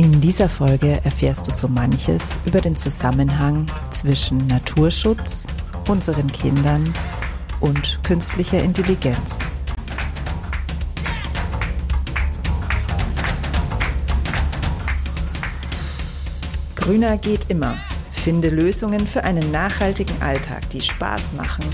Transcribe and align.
In 0.00 0.18
dieser 0.18 0.48
Folge 0.48 0.98
erfährst 1.04 1.46
du 1.46 1.52
so 1.52 1.68
manches 1.68 2.22
über 2.46 2.62
den 2.62 2.74
Zusammenhang 2.74 3.66
zwischen 3.90 4.46
Naturschutz, 4.46 5.46
unseren 5.88 6.26
Kindern 6.32 6.90
und 7.60 8.00
künstlicher 8.02 8.62
Intelligenz. 8.62 9.38
Grüner 16.76 17.18
geht 17.18 17.50
immer. 17.50 17.76
Finde 18.10 18.48
Lösungen 18.48 19.06
für 19.06 19.22
einen 19.24 19.50
nachhaltigen 19.52 20.22
Alltag, 20.22 20.70
die 20.70 20.80
Spaß 20.80 21.34
machen 21.34 21.66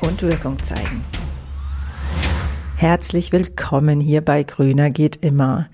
und 0.00 0.20
Wirkung 0.22 0.60
zeigen. 0.64 1.04
Herzlich 2.74 3.30
willkommen 3.30 4.00
hier 4.00 4.20
bei 4.20 4.42
Grüner 4.42 4.90
geht 4.90 5.24
immer. 5.24 5.68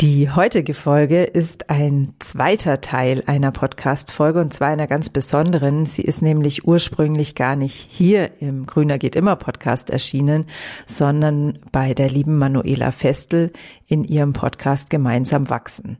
Die 0.00 0.28
heutige 0.28 0.74
Folge 0.74 1.22
ist 1.22 1.70
ein 1.70 2.14
zweiter 2.18 2.80
Teil 2.80 3.22
einer 3.26 3.52
Podcast-Folge 3.52 4.40
und 4.40 4.52
zwar 4.52 4.66
einer 4.66 4.88
ganz 4.88 5.08
besonderen. 5.08 5.86
Sie 5.86 6.02
ist 6.02 6.20
nämlich 6.20 6.66
ursprünglich 6.66 7.36
gar 7.36 7.54
nicht 7.54 7.76
hier 7.76 8.42
im 8.42 8.66
Grüner 8.66 8.98
geht 8.98 9.14
immer 9.14 9.36
Podcast 9.36 9.90
erschienen, 9.90 10.46
sondern 10.84 11.60
bei 11.70 11.94
der 11.94 12.10
lieben 12.10 12.38
Manuela 12.38 12.90
Festel 12.90 13.52
in 13.86 14.02
ihrem 14.02 14.32
Podcast 14.32 14.90
Gemeinsam 14.90 15.48
wachsen. 15.48 15.98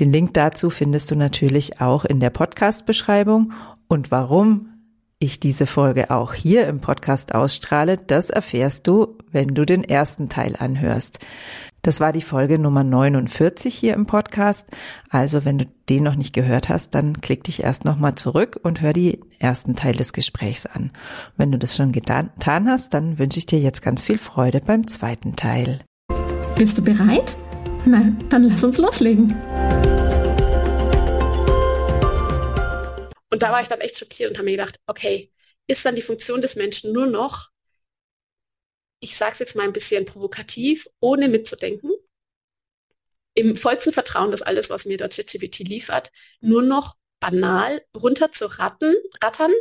Den 0.00 0.10
Link 0.10 0.32
dazu 0.32 0.70
findest 0.70 1.10
du 1.10 1.14
natürlich 1.14 1.82
auch 1.82 2.06
in 2.06 2.20
der 2.20 2.30
Podcast-Beschreibung 2.30 3.52
und 3.88 4.10
warum 4.10 4.70
ich 5.18 5.38
diese 5.38 5.66
Folge 5.66 6.10
auch 6.10 6.32
hier 6.32 6.66
im 6.66 6.80
Podcast 6.80 7.34
ausstrahle, 7.34 7.98
das 7.98 8.30
erfährst 8.30 8.86
du, 8.86 9.18
wenn 9.32 9.48
du 9.48 9.66
den 9.66 9.84
ersten 9.84 10.28
Teil 10.28 10.54
anhörst. 10.56 11.18
Das 11.88 12.00
war 12.00 12.12
die 12.12 12.20
Folge 12.20 12.58
Nummer 12.58 12.84
49 12.84 13.74
hier 13.74 13.94
im 13.94 14.04
Podcast. 14.04 14.68
Also 15.08 15.46
wenn 15.46 15.56
du 15.56 15.64
den 15.88 16.04
noch 16.04 16.16
nicht 16.16 16.34
gehört 16.34 16.68
hast, 16.68 16.94
dann 16.94 17.22
klick 17.22 17.44
dich 17.44 17.62
erst 17.62 17.86
nochmal 17.86 18.14
zurück 18.14 18.60
und 18.62 18.82
hör 18.82 18.92
die 18.92 19.20
ersten 19.38 19.74
Teil 19.74 19.94
des 19.94 20.12
Gesprächs 20.12 20.66
an. 20.66 20.92
Wenn 21.38 21.50
du 21.50 21.56
das 21.56 21.74
schon 21.74 21.92
getan 21.92 22.68
hast, 22.68 22.92
dann 22.92 23.18
wünsche 23.18 23.38
ich 23.38 23.46
dir 23.46 23.58
jetzt 23.58 23.80
ganz 23.80 24.02
viel 24.02 24.18
Freude 24.18 24.60
beim 24.60 24.86
zweiten 24.86 25.34
Teil. 25.34 25.80
Bist 26.58 26.76
du 26.76 26.84
bereit? 26.84 27.38
Na, 27.86 28.12
dann 28.28 28.42
lass 28.42 28.62
uns 28.62 28.76
loslegen. 28.76 29.34
Und 33.32 33.40
da 33.40 33.50
war 33.50 33.62
ich 33.62 33.68
dann 33.68 33.80
echt 33.80 33.96
schockiert 33.96 34.32
und 34.32 34.36
habe 34.36 34.44
mir 34.44 34.58
gedacht, 34.58 34.76
okay, 34.86 35.32
ist 35.66 35.86
dann 35.86 35.96
die 35.96 36.02
Funktion 36.02 36.42
des 36.42 36.54
Menschen 36.54 36.92
nur 36.92 37.06
noch 37.06 37.48
ich 39.00 39.16
sage 39.16 39.32
es 39.34 39.38
jetzt 39.38 39.56
mal 39.56 39.64
ein 39.64 39.72
bisschen 39.72 40.04
provokativ, 40.04 40.88
ohne 41.00 41.28
mitzudenken, 41.28 41.92
im 43.34 43.56
vollsten 43.56 43.92
Vertrauen, 43.92 44.30
dass 44.30 44.42
alles, 44.42 44.68
was 44.68 44.84
mir 44.84 44.96
dort 44.96 45.14
ChatGPT 45.14 45.60
liefert, 45.60 46.10
nur 46.40 46.62
noch 46.62 46.96
banal 47.20 47.82
runter 47.94 48.32
zu 48.32 48.46
ratten, 48.46 48.94
rattern 49.22 49.52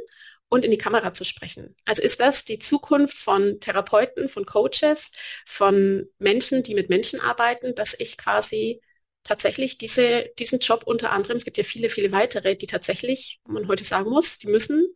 und 0.49 0.65
in 0.65 0.71
die 0.71 0.77
Kamera 0.77 1.13
zu 1.13 1.25
sprechen. 1.25 1.75
Also 1.85 2.02
ist 2.02 2.19
das 2.19 2.45
die 2.45 2.59
Zukunft 2.59 3.17
von 3.17 3.59
Therapeuten, 3.59 4.30
von 4.30 4.45
Coaches, 4.45 5.11
von 5.45 6.08
Menschen, 6.17 6.63
die 6.63 6.73
mit 6.73 6.89
Menschen 6.89 7.19
arbeiten, 7.19 7.75
dass 7.75 7.95
ich 7.99 8.17
quasi 8.17 8.81
tatsächlich 9.23 9.77
diese, 9.77 10.31
diesen 10.39 10.59
Job 10.59 10.83
unter 10.85 11.11
anderem, 11.11 11.38
es 11.38 11.45
gibt 11.45 11.58
ja 11.58 11.63
viele, 11.63 11.89
viele 11.89 12.11
weitere, 12.11 12.55
die 12.55 12.67
tatsächlich, 12.67 13.41
wo 13.43 13.53
man 13.53 13.67
heute 13.67 13.83
sagen 13.83 14.09
muss, 14.09 14.38
die 14.38 14.47
müssen 14.47 14.88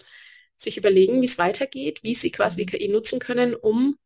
sich 0.55 0.77
überlegen, 0.77 1.21
wie 1.21 1.25
es 1.25 1.37
weitergeht, 1.37 2.01
wie 2.03 2.15
sie 2.15 2.31
quasi 2.31 2.57
die 2.57 2.65
KI 2.65 2.87
nutzen 2.87 3.19
können, 3.19 3.55
um 3.55 3.97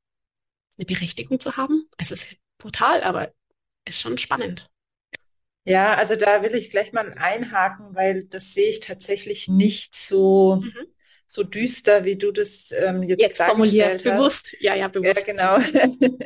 eine 0.77 0.85
Berechtigung 0.85 1.39
zu 1.39 1.57
haben. 1.57 1.89
Es 1.97 2.11
ist 2.11 2.35
brutal, 2.57 3.03
aber 3.03 3.31
ist 3.87 4.01
schon 4.01 4.17
spannend. 4.17 4.69
Ja, 5.65 5.95
also 5.95 6.15
da 6.15 6.43
will 6.43 6.53
ich 6.55 6.69
gleich 6.69 6.93
mal 6.93 7.13
einhaken, 7.13 7.95
weil 7.95 8.25
das 8.25 8.53
sehe 8.53 8.69
ich 8.69 8.81
tatsächlich 8.81 9.47
nicht 9.47 9.95
so, 9.95 10.57
mhm. 10.57 10.87
so 11.25 11.43
düster, 11.43 12.05
wie 12.05 12.17
du 12.17 12.31
das 12.31 12.71
ähm, 12.71 13.01
jetzt, 13.01 13.21
jetzt 13.21 13.41
formuliert. 13.41 14.03
Bewusst, 14.03 14.55
ja, 14.59 14.75
ja, 14.75 14.87
bewusst. 14.87 15.25
Ja, 15.27 15.33
genau. 15.33 15.57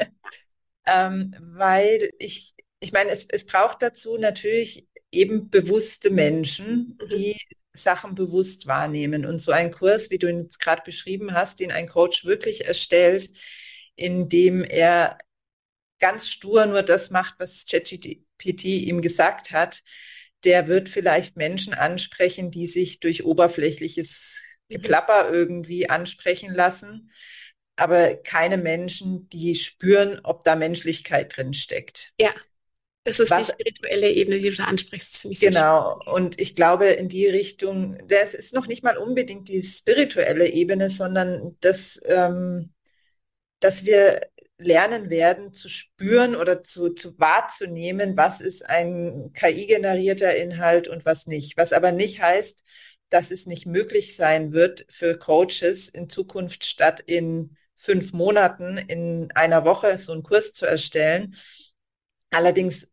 ähm, 0.85 1.35
weil 1.39 2.11
ich, 2.19 2.53
ich 2.81 2.91
meine, 2.91 3.11
es, 3.11 3.25
es 3.29 3.45
braucht 3.45 3.81
dazu 3.81 4.17
natürlich 4.17 4.87
eben 5.11 5.49
bewusste 5.49 6.09
Menschen, 6.09 6.97
mhm. 7.01 7.09
die 7.09 7.37
Sachen 7.71 8.15
bewusst 8.15 8.67
wahrnehmen. 8.67 9.25
Und 9.25 9.39
so 9.39 9.53
ein 9.53 9.71
Kurs, 9.71 10.09
wie 10.09 10.17
du 10.17 10.27
ihn 10.27 10.43
jetzt 10.43 10.59
gerade 10.59 10.81
beschrieben 10.83 11.33
hast, 11.33 11.61
den 11.61 11.71
ein 11.71 11.87
Coach 11.87 12.25
wirklich 12.25 12.65
erstellt, 12.65 13.29
indem 13.99 14.63
er 14.63 15.17
ganz 15.99 16.29
stur 16.29 16.65
nur 16.65 16.81
das 16.81 17.11
macht, 17.11 17.35
was 17.39 17.65
ChatGPT 17.65 18.63
ihm 18.63 19.01
gesagt 19.01 19.51
hat, 19.51 19.83
der 20.45 20.67
wird 20.67 20.87
vielleicht 20.87 21.35
Menschen 21.35 21.73
ansprechen, 21.73 22.51
die 22.51 22.67
sich 22.67 23.01
durch 23.01 23.25
oberflächliches 23.25 24.41
mhm. 24.69 24.75
Geplapper 24.75 25.29
irgendwie 25.29 25.89
ansprechen 25.89 26.53
lassen, 26.53 27.11
aber 27.75 28.15
keine 28.15 28.57
Menschen, 28.57 29.27
die 29.29 29.55
spüren, 29.55 30.19
ob 30.23 30.43
da 30.45 30.55
Menschlichkeit 30.55 31.35
drin 31.35 31.53
steckt. 31.53 32.13
Ja. 32.19 32.33
Das 33.05 33.19
ist 33.19 33.31
Was, 33.31 33.47
die 33.47 33.53
spirituelle 33.53 34.11
Ebene, 34.11 34.39
die 34.39 34.49
du 34.49 34.55
da 34.57 34.65
ansprichst. 34.65 35.25
Genau. 35.39 35.99
Und 36.05 36.39
ich 36.39 36.55
glaube, 36.55 36.87
in 36.87 37.09
die 37.09 37.27
Richtung, 37.27 37.97
das 38.07 38.33
ist 38.33 38.53
noch 38.53 38.67
nicht 38.67 38.83
mal 38.83 38.97
unbedingt 38.97 39.47
die 39.47 39.63
spirituelle 39.63 40.47
Ebene, 40.47 40.89
sondern 40.89 41.57
das, 41.61 41.99
ähm, 42.05 42.71
dass 43.59 43.85
wir 43.85 44.21
lernen 44.57 45.09
werden 45.09 45.53
zu 45.53 45.69
spüren 45.69 46.35
oder 46.35 46.63
zu, 46.63 46.89
zu 46.89 47.17
wahrzunehmen, 47.17 48.17
was 48.17 48.41
ist 48.41 48.69
ein 48.69 49.31
KI-generierter 49.33 50.35
Inhalt 50.35 50.87
und 50.87 51.05
was 51.05 51.27
nicht. 51.27 51.57
Was 51.57 51.71
aber 51.71 51.91
nicht 51.91 52.21
heißt, 52.21 52.63
dass 53.09 53.31
es 53.31 53.45
nicht 53.45 53.65
möglich 53.65 54.15
sein 54.15 54.51
wird 54.51 54.85
für 54.89 55.17
Coaches 55.17 55.89
in 55.89 56.09
Zukunft 56.09 56.65
statt 56.65 57.01
in 57.05 57.55
fünf 57.75 58.11
Monaten 58.11 58.77
in 58.77 59.31
einer 59.33 59.63
Woche 59.63 59.97
so 59.97 60.11
einen 60.11 60.23
Kurs 60.23 60.53
zu 60.53 60.65
erstellen. 60.65 61.35
Allerdings 62.29 62.87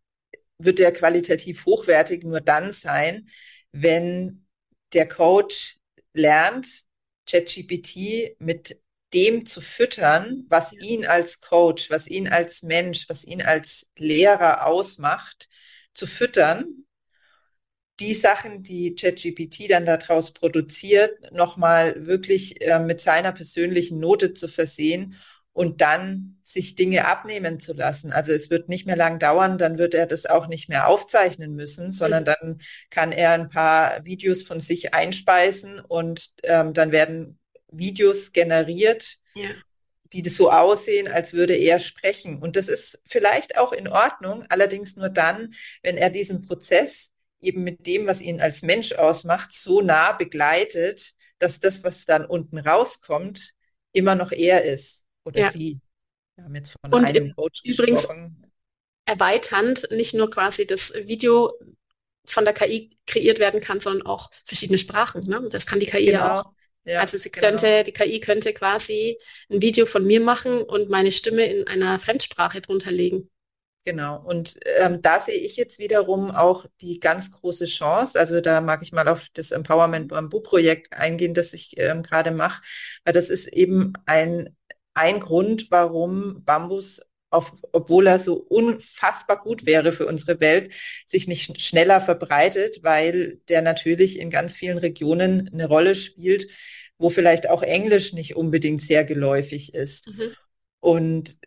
wird 0.59 0.78
der 0.78 0.93
qualitativ 0.93 1.66
hochwertig 1.66 2.25
nur 2.25 2.41
dann 2.41 2.72
sein, 2.72 3.28
wenn 3.72 4.47
der 4.93 5.09
Coach 5.09 5.78
lernt, 6.15 6.84
ChatGPT 7.28 8.37
mit 8.38 8.81
dem 9.15 9.47
zu 9.47 9.61
füttern, 9.61 10.44
was 10.49 10.72
ihn 10.72 11.06
als 11.06 11.41
Coach, 11.41 11.91
was 11.91 12.06
ihn 12.06 12.28
als 12.28 12.62
Mensch, 12.62 13.09
was 13.09 13.25
ihn 13.25 13.43
als 13.43 13.87
Lehrer 13.97 14.67
ausmacht, 14.67 15.49
zu 15.94 16.06
füttern, 16.06 16.87
die 18.00 18.15
Sachen, 18.15 18.62
die 18.62 18.95
ChatGPT 18.95 19.71
dann 19.71 19.87
daraus 19.87 20.33
produziert, 20.33 21.33
nochmal 21.33 22.06
wirklich 22.06 22.61
äh, 22.61 22.78
mit 22.78 23.00
seiner 23.00 23.33
persönlichen 23.33 24.00
Note 24.00 24.34
zu 24.34 24.49
versehen 24.49 25.16
und 25.53 25.81
dann 25.81 26.39
sich 26.43 26.75
Dinge 26.75 27.06
abnehmen 27.06 27.59
zu 27.61 27.72
lassen. 27.72 28.12
Also 28.12 28.33
es 28.34 28.50
wird 28.50 28.69
nicht 28.69 28.87
mehr 28.87 28.97
lang 28.97 29.19
dauern, 29.19 29.56
dann 29.56 29.78
wird 29.78 29.95
er 29.95 30.06
das 30.06 30.27
auch 30.27 30.49
nicht 30.49 30.69
mehr 30.69 30.87
aufzeichnen 30.87 31.55
müssen, 31.55 31.93
sondern 31.93 32.25
mhm. 32.25 32.27
dann 32.27 32.61
kann 32.91 33.12
er 33.12 33.33
ein 33.33 33.49
paar 33.49 34.05
Videos 34.05 34.43
von 34.43 34.61
sich 34.61 34.93
einspeisen 34.93 35.81
und 35.81 36.34
ähm, 36.43 36.75
dann 36.75 36.93
werden 36.93 37.39
Videos 37.78 38.32
generiert, 38.32 39.19
ja. 39.34 39.50
die 40.12 40.22
das 40.22 40.37
so 40.37 40.50
aussehen, 40.50 41.09
als 41.09 41.32
würde 41.32 41.54
er 41.54 41.78
sprechen. 41.78 42.38
Und 42.38 42.56
das 42.56 42.69
ist 42.69 43.00
vielleicht 43.06 43.59
auch 43.59 43.72
in 43.72 43.88
Ordnung, 43.88 44.44
allerdings 44.48 44.97
nur 44.97 45.09
dann, 45.09 45.54
wenn 45.82 45.97
er 45.97 46.10
diesen 46.10 46.42
Prozess 46.42 47.10
eben 47.41 47.65
mit 47.65 47.86
dem, 47.86 48.06
was 48.06 48.20
ihn 48.20 48.41
als 48.41 48.62
Mensch 48.62 48.92
ausmacht, 48.92 49.53
so 49.53 49.81
nah 49.81 50.12
begleitet, 50.12 51.15
dass 51.38 51.60
das, 51.60 51.84
was 51.84 52.06
dann 52.06 52.25
unten 52.25 52.59
rauskommt, 52.59 53.53
immer 53.92 54.15
noch 54.15 54.32
er 54.32 54.65
ist 54.65 55.04
oder 55.25 55.41
ja. 55.41 55.50
sie. 55.50 55.81
Wir 56.36 56.44
haben 56.44 56.54
jetzt 56.54 56.70
von 56.70 56.92
Und 56.92 57.04
einem 57.04 57.34
Coach 57.34 57.62
übrigens 57.65 58.03
gesprochen. 58.03 58.53
erweiternd 59.06 59.89
nicht 59.91 60.15
nur 60.15 60.30
quasi 60.30 60.66
das 60.66 60.92
Video 60.95 61.53
von 62.27 62.45
der 62.45 62.54
KI 62.54 62.91
kreiert 63.06 63.39
werden 63.39 63.60
kann, 63.60 63.80
sondern 63.80 64.06
auch 64.06 64.30
verschiedene 64.45 64.78
Sprachen. 64.78 65.22
Ne? 65.24 65.48
Das 65.51 65.66
kann 65.66 65.80
die 65.80 65.86
KI 65.86 66.06
genau. 66.06 66.18
ja 66.18 66.41
auch. 66.41 66.53
Ja, 66.86 67.00
also 67.00 67.18
sie 67.18 67.30
genau. 67.30 67.48
könnte, 67.48 67.84
die 67.84 67.92
KI 67.92 68.21
könnte 68.21 68.53
quasi 68.53 69.18
ein 69.50 69.60
Video 69.60 69.86
von 69.86 70.06
mir 70.06 70.21
machen 70.21 70.62
und 70.62 70.88
meine 70.88 71.10
Stimme 71.10 71.44
in 71.44 71.66
einer 71.66 71.98
Fremdsprache 71.98 72.60
drunter 72.60 72.92
legen. 72.92 73.28
Genau. 73.84 74.21
Und 74.21 74.59
ähm, 74.78 75.00
da 75.00 75.21
sehe 75.21 75.36
ich 75.36 75.56
jetzt 75.56 75.78
wiederum 75.78 76.33
auch 76.33 76.66
die 76.80 76.98
ganz 76.98 77.30
große 77.30 77.66
Chance. 77.66 78.18
Also 78.18 78.41
da 78.41 78.60
mag 78.60 78.83
ich 78.83 78.92
mal 78.92 79.06
auf 79.06 79.27
das 79.34 79.53
Empowerment 79.53 80.09
Bamboo 80.09 80.41
Projekt 80.41 80.92
eingehen, 80.92 81.34
das 81.34 81.53
ich 81.53 81.78
ähm, 81.78 82.03
gerade 82.03 82.33
mache, 82.33 82.62
weil 83.04 83.15
das 83.15 83.30
ist 83.30 83.47
eben 83.48 83.92
ein, 84.06 84.56
ein 84.94 85.21
Grund, 85.21 85.71
warum 85.71 86.44
Bambus 86.44 87.00
auf, 87.30 87.53
obwohl 87.72 88.06
er 88.06 88.18
so 88.18 88.34
unfassbar 88.34 89.41
gut 89.42 89.66
wäre 89.66 89.92
für 89.92 90.06
unsere 90.06 90.41
Welt, 90.41 90.72
sich 91.06 91.28
nicht 91.28 91.60
schneller 91.60 92.00
verbreitet, 92.00 92.82
weil 92.82 93.41
der 93.48 93.62
natürlich 93.62 94.18
in 94.18 94.30
ganz 94.30 94.54
vielen 94.54 94.78
Regionen 94.78 95.48
eine 95.53 95.66
Rolle 95.66 95.94
spielt, 95.94 96.48
wo 96.98 97.10
vielleicht 97.10 97.48
auch 97.48 97.63
Englisch 97.63 98.13
nicht 98.13 98.37
unbedingt 98.37 98.83
sehr 98.83 99.04
geläufig 99.04 99.75
ist. 99.75 100.09
Mhm. 100.09 100.34
Und 100.81 101.39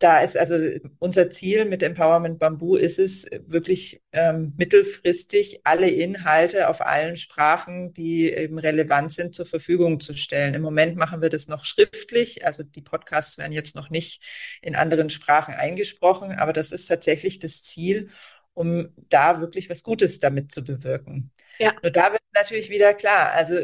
da 0.00 0.20
ist 0.20 0.36
also 0.36 0.56
unser 0.98 1.30
Ziel 1.30 1.66
mit 1.66 1.82
Empowerment 1.82 2.38
Bamboo 2.38 2.76
ist 2.76 2.98
es 2.98 3.26
wirklich 3.46 4.02
ähm, 4.12 4.54
mittelfristig 4.56 5.60
alle 5.64 5.90
Inhalte 5.90 6.68
auf 6.68 6.80
allen 6.80 7.18
Sprachen, 7.18 7.92
die 7.92 8.32
eben 8.32 8.58
relevant 8.58 9.12
sind, 9.12 9.34
zur 9.34 9.44
Verfügung 9.44 10.00
zu 10.00 10.14
stellen. 10.14 10.54
Im 10.54 10.62
Moment 10.62 10.96
machen 10.96 11.20
wir 11.20 11.28
das 11.28 11.48
noch 11.48 11.66
schriftlich, 11.66 12.46
also 12.46 12.62
die 12.62 12.80
Podcasts 12.80 13.36
werden 13.36 13.52
jetzt 13.52 13.76
noch 13.76 13.90
nicht 13.90 14.22
in 14.62 14.74
anderen 14.74 15.10
Sprachen 15.10 15.52
eingesprochen, 15.52 16.32
aber 16.32 16.54
das 16.54 16.72
ist 16.72 16.86
tatsächlich 16.86 17.38
das 17.38 17.62
Ziel, 17.62 18.08
um 18.54 18.88
da 19.10 19.40
wirklich 19.40 19.68
was 19.68 19.82
Gutes 19.82 20.18
damit 20.18 20.50
zu 20.50 20.64
bewirken. 20.64 21.30
Ja. 21.58 21.74
Nur 21.82 21.92
da 21.92 22.12
wird 22.12 22.22
natürlich 22.34 22.70
wieder 22.70 22.94
klar, 22.94 23.32
also 23.32 23.54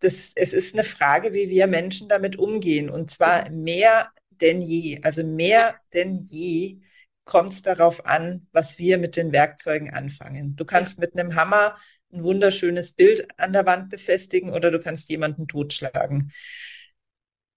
das, 0.00 0.32
es 0.34 0.52
ist 0.52 0.74
eine 0.74 0.84
Frage, 0.84 1.32
wie 1.32 1.48
wir 1.48 1.66
Menschen 1.66 2.08
damit 2.08 2.36
umgehen 2.36 2.90
und 2.90 3.10
zwar 3.10 3.50
mehr 3.50 4.10
denn 4.30 4.62
je, 4.62 5.00
also 5.02 5.24
mehr 5.24 5.76
denn 5.92 6.16
je 6.16 6.78
kommt 7.24 7.52
es 7.52 7.62
darauf 7.62 8.06
an, 8.06 8.46
was 8.52 8.78
wir 8.78 8.98
mit 8.98 9.16
den 9.16 9.32
Werkzeugen 9.32 9.92
anfangen. 9.92 10.56
Du 10.56 10.64
kannst 10.64 10.98
mit 10.98 11.12
einem 11.12 11.34
Hammer 11.34 11.76
ein 12.10 12.22
wunderschönes 12.22 12.92
Bild 12.92 13.28
an 13.38 13.52
der 13.52 13.66
Wand 13.66 13.90
befestigen 13.90 14.50
oder 14.50 14.70
du 14.70 14.80
kannst 14.80 15.10
jemanden 15.10 15.46
totschlagen. 15.46 16.32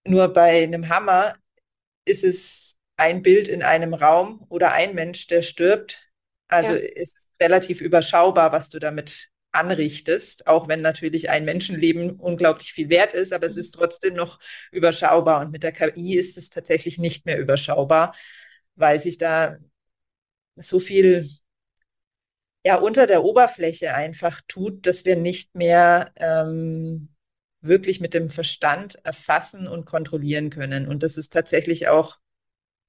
Nur 0.06 0.34
bei 0.34 0.64
einem 0.64 0.90
Hammer 0.90 1.36
ist 2.06 2.24
es 2.24 2.76
ein 2.98 3.22
Bild 3.22 3.48
in 3.48 3.64
einem 3.64 3.94
Raum 3.94 4.46
oder 4.50 4.74
ein 4.74 4.94
Mensch, 4.94 5.28
der 5.28 5.42
stirbt. 5.42 6.12
Also 6.48 6.74
ja. 6.74 6.80
ist 6.80 7.28
relativ 7.42 7.80
überschaubar, 7.80 8.52
was 8.52 8.70
du 8.70 8.80
damit 8.80 9.31
anrichtest, 9.51 10.48
auch 10.48 10.68
wenn 10.68 10.81
natürlich 10.81 11.30
ein 11.30 11.45
Menschenleben 11.45 12.12
unglaublich 12.19 12.74
viel 12.74 12.89
wert 12.89 13.13
ist, 13.13 13.33
aber 13.33 13.48
es 13.48 13.57
ist 13.57 13.71
trotzdem 13.71 14.13
noch 14.15 14.39
überschaubar. 14.71 15.42
Und 15.42 15.51
mit 15.51 15.63
der 15.63 15.71
KI 15.74 16.15
ist 16.18 16.38
es 16.38 16.50
tatsächlich 16.50 16.98
nicht 16.98 17.25
mehr 17.25 17.39
überschaubar, 17.39 18.15
weil 18.75 19.00
sich 19.00 19.18
da 19.18 19.57
so 20.56 20.80
viel 20.80 21.30
ja 22.65 22.75
unter 22.77 23.07
der 23.07 23.24
Oberfläche 23.24 23.94
einfach 23.94 24.42
tut, 24.48 24.86
dass 24.86 25.06
wir 25.06 25.15
nicht 25.15 25.56
mehr 25.56 26.12
ähm, 26.15 27.09
wirklich 27.62 28.00
mit 28.01 28.13
dem 28.13 28.30
Verstand 28.30 28.95
erfassen 29.04 29.68
und 29.68 29.86
kontrollieren 29.86 30.50
können. 30.50 30.88
Und 30.88 31.04
das 31.04 31.18
ist 31.18 31.33
tatsächlich 31.33 31.88
auch 31.88 32.18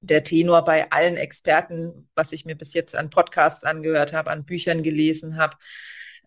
der 0.01 0.23
Tenor 0.23 0.65
bei 0.65 0.91
allen 0.91 1.17
Experten, 1.17 2.09
was 2.15 2.31
ich 2.33 2.45
mir 2.45 2.55
bis 2.55 2.73
jetzt 2.73 2.95
an 2.95 3.09
Podcasts 3.09 3.63
angehört 3.63 4.13
habe, 4.13 4.31
an 4.31 4.45
Büchern 4.45 4.83
gelesen 4.83 5.37
habe, 5.37 5.57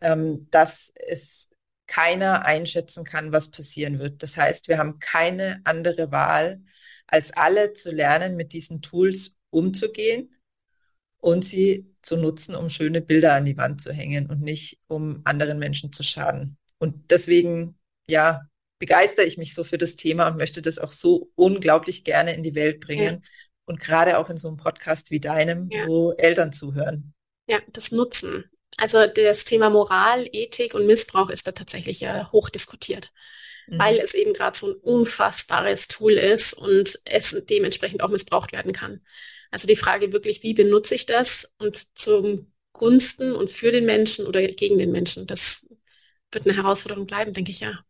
ähm, 0.01 0.49
dass 0.51 0.93
es 0.95 1.49
keiner 1.87 2.45
einschätzen 2.45 3.05
kann, 3.05 3.33
was 3.33 3.51
passieren 3.51 3.99
wird. 3.99 4.23
Das 4.23 4.37
heißt, 4.37 4.69
wir 4.69 4.79
haben 4.79 4.99
keine 4.99 5.61
andere 5.65 6.11
Wahl, 6.11 6.63
als 7.07 7.33
alle 7.33 7.73
zu 7.73 7.91
lernen, 7.91 8.37
mit 8.37 8.53
diesen 8.53 8.83
Tools 8.83 9.37
umzugehen 9.51 10.35
und 11.19 11.45
sie 11.45 11.87
zu 12.03 12.17
nutzen, 12.17 12.55
um 12.55 12.71
schöne 12.71 13.01
Bilder 13.01 13.35
an 13.35 13.45
die 13.45 13.57
Wand 13.57 13.81
zu 13.81 13.93
hängen 13.93 14.27
und 14.27 14.43
nicht 14.43 14.79
um 14.89 15.23
anderen 15.25 15.59
Menschen 15.59 15.93
zu 15.93 16.03
schaden. 16.03 16.57
Und 16.79 17.11
deswegen, 17.11 17.79
ja, 18.09 18.49
begeistere 18.79 19.27
ich 19.27 19.39
mich 19.39 19.55
so 19.55 19.65
für 19.65 19.79
das 19.79 19.97
Thema 19.97 20.29
und 20.29 20.37
möchte 20.37 20.63
das 20.63 20.79
auch 20.79 20.93
so 20.93 21.31
unglaublich 21.35 22.05
gerne 22.05 22.35
in 22.35 22.43
die 22.43 22.55
Welt 22.55 22.81
bringen. 22.81 23.15
Ja. 23.15 23.31
Und 23.65 23.81
gerade 23.81 24.19
auch 24.19 24.31
in 24.31 24.37
so 24.37 24.49
einem 24.49 24.59
Podcast 24.59 25.11
wie 25.11 25.21
deinem, 25.21 25.69
ja. 25.71 25.87
wo 25.87 26.13
Eltern 26.13 26.53
zuhören. 26.53 27.15
Ja, 27.49 27.59
das 27.73 27.91
Nutzen. 27.93 28.45
Also 28.77 29.07
das 29.07 29.45
Thema 29.45 29.71
Moral, 29.71 30.29
Ethik 30.33 30.75
und 30.75 30.87
Missbrauch 30.87 31.31
ist 31.31 31.47
da 31.47 31.53
tatsächlich 31.53 32.03
äh, 32.03 32.25
hoch 32.33 32.51
diskutiert, 32.51 33.13
mhm. 33.67 33.79
weil 33.79 33.99
es 33.99 34.15
eben 34.15 34.33
gerade 34.33 34.57
so 34.57 34.69
ein 34.69 34.75
unfassbares 34.75 35.89
Tool 35.89 36.13
ist 36.13 36.53
und 36.55 36.99
es 37.05 37.37
dementsprechend 37.49 38.03
auch 38.03 38.11
missbraucht 38.11 38.53
werden 38.53 38.73
kann. 38.73 39.01
Also 39.51 39.67
die 39.67 39.77
Frage 39.77 40.13
wirklich, 40.13 40.43
wie 40.43 40.55
benutze 40.55 40.95
ich 40.95 41.07
das 41.07 41.51
und 41.59 41.97
zum 41.99 42.53
Gunsten 42.73 43.35
und 43.35 43.51
für 43.51 43.73
den 43.73 43.87
Menschen 43.87 44.27
oder 44.27 44.43
gegen 44.47 44.77
den 44.77 44.93
Menschen, 44.93 45.27
das 45.27 45.67
wird 46.31 46.47
eine 46.47 46.57
Herausforderung 46.57 47.07
bleiben, 47.07 47.33
denke 47.33 47.51
ich 47.51 47.61
ja. 47.61 47.81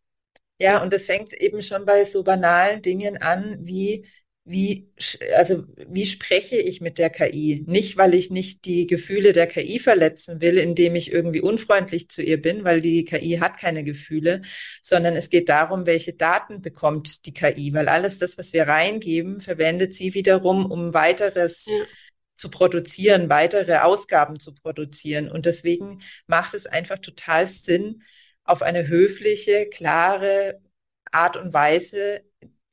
Ja, 0.59 0.81
und 0.81 0.91
das 0.93 1.05
fängt 1.05 1.33
eben 1.33 1.61
schon 1.61 1.85
bei 1.85 2.03
so 2.05 2.23
banalen 2.23 2.81
Dingen 2.81 3.17
an, 3.17 3.57
wie 3.65 4.07
wie, 4.49 4.89
also 5.35 5.65
wie 5.89 6.05
spreche 6.05 6.55
ich 6.55 6.79
mit 6.79 6.97
der 6.97 7.09
KI? 7.09 7.65
Nicht, 7.67 7.97
weil 7.97 8.15
ich 8.15 8.29
nicht 8.31 8.63
die 8.63 8.87
Gefühle 8.87 9.33
der 9.33 9.45
KI 9.45 9.77
verletzen 9.77 10.39
will, 10.39 10.57
indem 10.57 10.95
ich 10.95 11.11
irgendwie 11.11 11.41
unfreundlich 11.41 12.09
zu 12.09 12.21
ihr 12.21 12.41
bin, 12.41 12.63
weil 12.63 12.79
die 12.79 13.03
KI 13.03 13.39
hat 13.41 13.57
keine 13.57 13.83
Gefühle, 13.83 14.41
sondern 14.81 15.17
es 15.17 15.29
geht 15.29 15.49
darum, 15.49 15.85
welche 15.85 16.13
Daten 16.13 16.61
bekommt 16.61 17.25
die 17.25 17.33
KI, 17.33 17.73
weil 17.73 17.89
alles 17.89 18.19
das, 18.19 18.37
was 18.37 18.53
wir 18.53 18.67
reingeben, 18.67 19.41
verwendet 19.41 19.93
sie 19.93 20.13
wiederum, 20.13 20.65
um 20.71 20.93
weiteres 20.93 21.65
ja. 21.65 21.85
zu 22.35 22.49
produzieren, 22.49 23.29
weitere 23.29 23.79
Ausgaben 23.79 24.39
zu 24.39 24.55
produzieren. 24.55 25.29
Und 25.29 25.45
deswegen 25.45 26.01
macht 26.25 26.53
es 26.53 26.65
einfach 26.67 26.99
total 26.99 27.47
Sinn, 27.47 28.01
auf 28.45 28.61
eine 28.61 28.87
höfliche, 28.87 29.67
klare 29.67 30.61
Art 31.11 31.35
und 31.35 31.53
Weise 31.53 32.21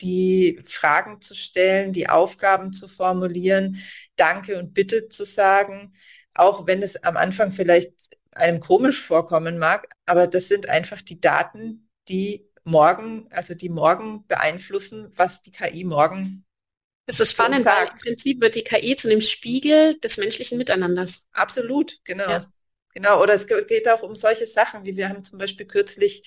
die 0.00 0.60
Fragen 0.66 1.20
zu 1.20 1.34
stellen, 1.34 1.92
die 1.92 2.08
Aufgaben 2.08 2.72
zu 2.72 2.88
formulieren, 2.88 3.78
Danke 4.16 4.58
und 4.58 4.74
Bitte 4.74 5.08
zu 5.08 5.24
sagen, 5.24 5.94
auch 6.34 6.66
wenn 6.66 6.82
es 6.82 6.96
am 7.02 7.16
Anfang 7.16 7.52
vielleicht 7.52 7.92
einem 8.32 8.60
komisch 8.60 9.00
vorkommen 9.00 9.58
mag, 9.58 9.88
aber 10.06 10.26
das 10.26 10.48
sind 10.48 10.68
einfach 10.68 11.00
die 11.02 11.20
Daten, 11.20 11.88
die 12.08 12.48
morgen, 12.64 13.28
also 13.30 13.54
die 13.54 13.68
morgen 13.68 14.26
beeinflussen, 14.26 15.12
was 15.14 15.42
die 15.42 15.52
KI 15.52 15.84
morgen 15.84 16.44
das 17.06 17.20
ist 17.20 17.32
spannend, 17.32 17.66
weil 17.66 17.88
im 17.88 17.98
Prinzip 17.98 18.40
wird 18.40 18.54
die 18.54 18.64
KI 18.64 18.96
zu 18.96 19.10
einem 19.10 19.20
Spiegel 19.20 19.98
des 20.00 20.16
menschlichen 20.16 20.56
Miteinanders. 20.56 21.24
Absolut, 21.32 21.98
genau. 22.04 22.30
Ja. 22.30 22.52
Genau, 22.94 23.20
oder 23.20 23.34
es 23.34 23.46
geht 23.46 23.88
auch 23.88 24.02
um 24.02 24.14
solche 24.14 24.46
Sachen, 24.46 24.84
wie 24.84 24.96
wir 24.96 25.08
haben 25.08 25.24
zum 25.24 25.38
Beispiel 25.38 25.66
kürzlich 25.66 26.22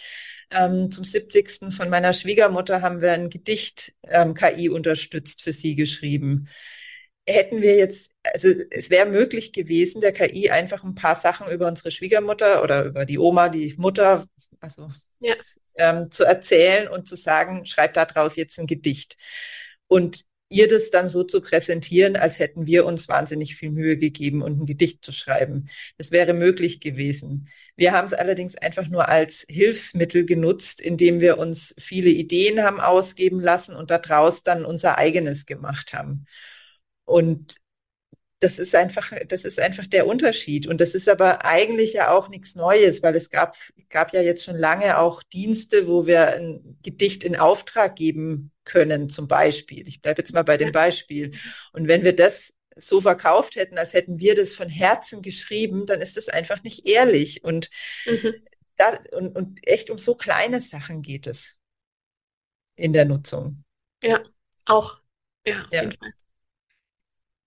ähm, 0.51 0.91
zum 0.91 1.03
70. 1.03 1.73
von 1.73 1.89
meiner 1.89 2.13
Schwiegermutter 2.13 2.81
haben 2.81 3.01
wir 3.01 3.13
ein 3.13 3.29
Gedicht 3.29 3.93
ähm, 4.03 4.33
KI 4.33 4.69
unterstützt 4.69 5.41
für 5.41 5.53
sie 5.53 5.75
geschrieben. 5.75 6.49
Hätten 7.25 7.61
wir 7.61 7.75
jetzt, 7.75 8.11
also 8.23 8.49
es 8.69 8.89
wäre 8.89 9.05
möglich 9.05 9.51
gewesen, 9.51 9.99
der 10.01 10.13
KI 10.13 10.49
einfach 10.49 10.83
ein 10.83 10.95
paar 10.95 11.15
Sachen 11.15 11.49
über 11.49 11.67
unsere 11.67 11.91
Schwiegermutter 11.91 12.63
oder 12.63 12.85
über 12.85 13.05
die 13.05 13.19
Oma, 13.19 13.49
die 13.49 13.73
Mutter, 13.77 14.25
also 14.61 14.89
ja. 15.19 15.35
ähm, 15.75 16.11
zu 16.11 16.23
erzählen 16.23 16.87
und 16.87 17.07
zu 17.07 17.15
sagen, 17.15 17.65
schreib 17.65 17.93
da 17.93 18.05
draus 18.05 18.37
jetzt 18.37 18.59
ein 18.59 18.67
Gedicht. 18.67 19.17
Und 19.87 20.25
ihr 20.49 20.67
das 20.67 20.91
dann 20.91 21.09
so 21.09 21.23
zu 21.23 21.41
präsentieren, 21.41 22.15
als 22.15 22.39
hätten 22.39 22.65
wir 22.65 22.85
uns 22.85 23.07
wahnsinnig 23.07 23.55
viel 23.55 23.71
Mühe 23.71 23.97
gegeben 23.97 24.41
und 24.41 24.61
ein 24.61 24.65
Gedicht 24.65 25.03
zu 25.03 25.11
schreiben. 25.11 25.69
Das 25.97 26.11
wäre 26.11 26.33
möglich 26.33 26.79
gewesen. 26.79 27.49
Wir 27.75 27.91
haben 27.91 28.05
es 28.05 28.13
allerdings 28.13 28.55
einfach 28.55 28.87
nur 28.87 29.09
als 29.09 29.45
Hilfsmittel 29.49 30.25
genutzt, 30.25 30.81
indem 30.81 31.19
wir 31.19 31.37
uns 31.37 31.75
viele 31.77 32.09
Ideen 32.09 32.63
haben 32.63 32.79
ausgeben 32.79 33.39
lassen 33.39 33.75
und 33.75 33.91
daraus 33.91 34.43
dann 34.43 34.65
unser 34.65 34.97
eigenes 34.97 35.45
gemacht 35.45 35.93
haben. 35.93 36.25
Und 37.05 37.57
das 38.39 38.59
ist 38.59 38.75
einfach, 38.75 39.11
das 39.27 39.45
ist 39.45 39.59
einfach 39.59 39.87
der 39.87 40.07
Unterschied. 40.07 40.67
Und 40.67 40.79
das 40.81 40.95
ist 40.95 41.09
aber 41.09 41.45
eigentlich 41.45 41.93
ja 41.93 42.11
auch 42.11 42.29
nichts 42.29 42.55
Neues, 42.55 43.03
weil 43.03 43.15
es 43.15 43.29
gab, 43.29 43.57
gab 43.89 44.13
ja 44.13 44.21
jetzt 44.21 44.43
schon 44.43 44.57
lange 44.57 44.99
auch 44.99 45.23
Dienste, 45.23 45.87
wo 45.87 46.05
wir 46.05 46.35
ein 46.35 46.77
Gedicht 46.83 47.23
in 47.23 47.35
Auftrag 47.35 47.95
geben 47.95 48.51
können, 48.67 49.09
zum 49.09 49.27
Beispiel. 49.27 49.87
Ich 49.87 50.01
bleibe 50.01 50.21
jetzt 50.21 50.33
mal 50.33 50.43
bei 50.43 50.57
dem 50.57 50.71
Beispiel. 50.71 51.33
Und 51.73 51.87
wenn 51.87 52.03
wir 52.03 52.15
das 52.15 52.53
so 52.75 53.01
verkauft 53.01 53.55
hätten, 53.55 53.77
als 53.77 53.93
hätten 53.93 54.19
wir 54.19 54.35
das 54.35 54.53
von 54.53 54.69
Herzen 54.69 55.21
geschrieben, 55.21 55.85
dann 55.87 56.01
ist 56.01 56.17
das 56.17 56.29
einfach 56.29 56.61
nicht 56.63 56.85
ehrlich. 56.85 57.43
Und, 57.43 57.69
mhm. 58.05 58.35
da, 58.75 58.99
und, 59.13 59.35
und 59.35 59.67
echt 59.67 59.89
um 59.89 59.97
so 59.97 60.15
kleine 60.15 60.61
Sachen 60.61 61.01
geht 61.01 61.25
es 61.25 61.57
in 62.75 62.93
der 62.93 63.05
Nutzung. 63.05 63.63
Ja, 64.03 64.23
auch. 64.65 65.01
Ja, 65.45 65.63
auf 65.63 65.73
ja. 65.73 65.81
jeden 65.81 65.97
Fall. 65.97 66.13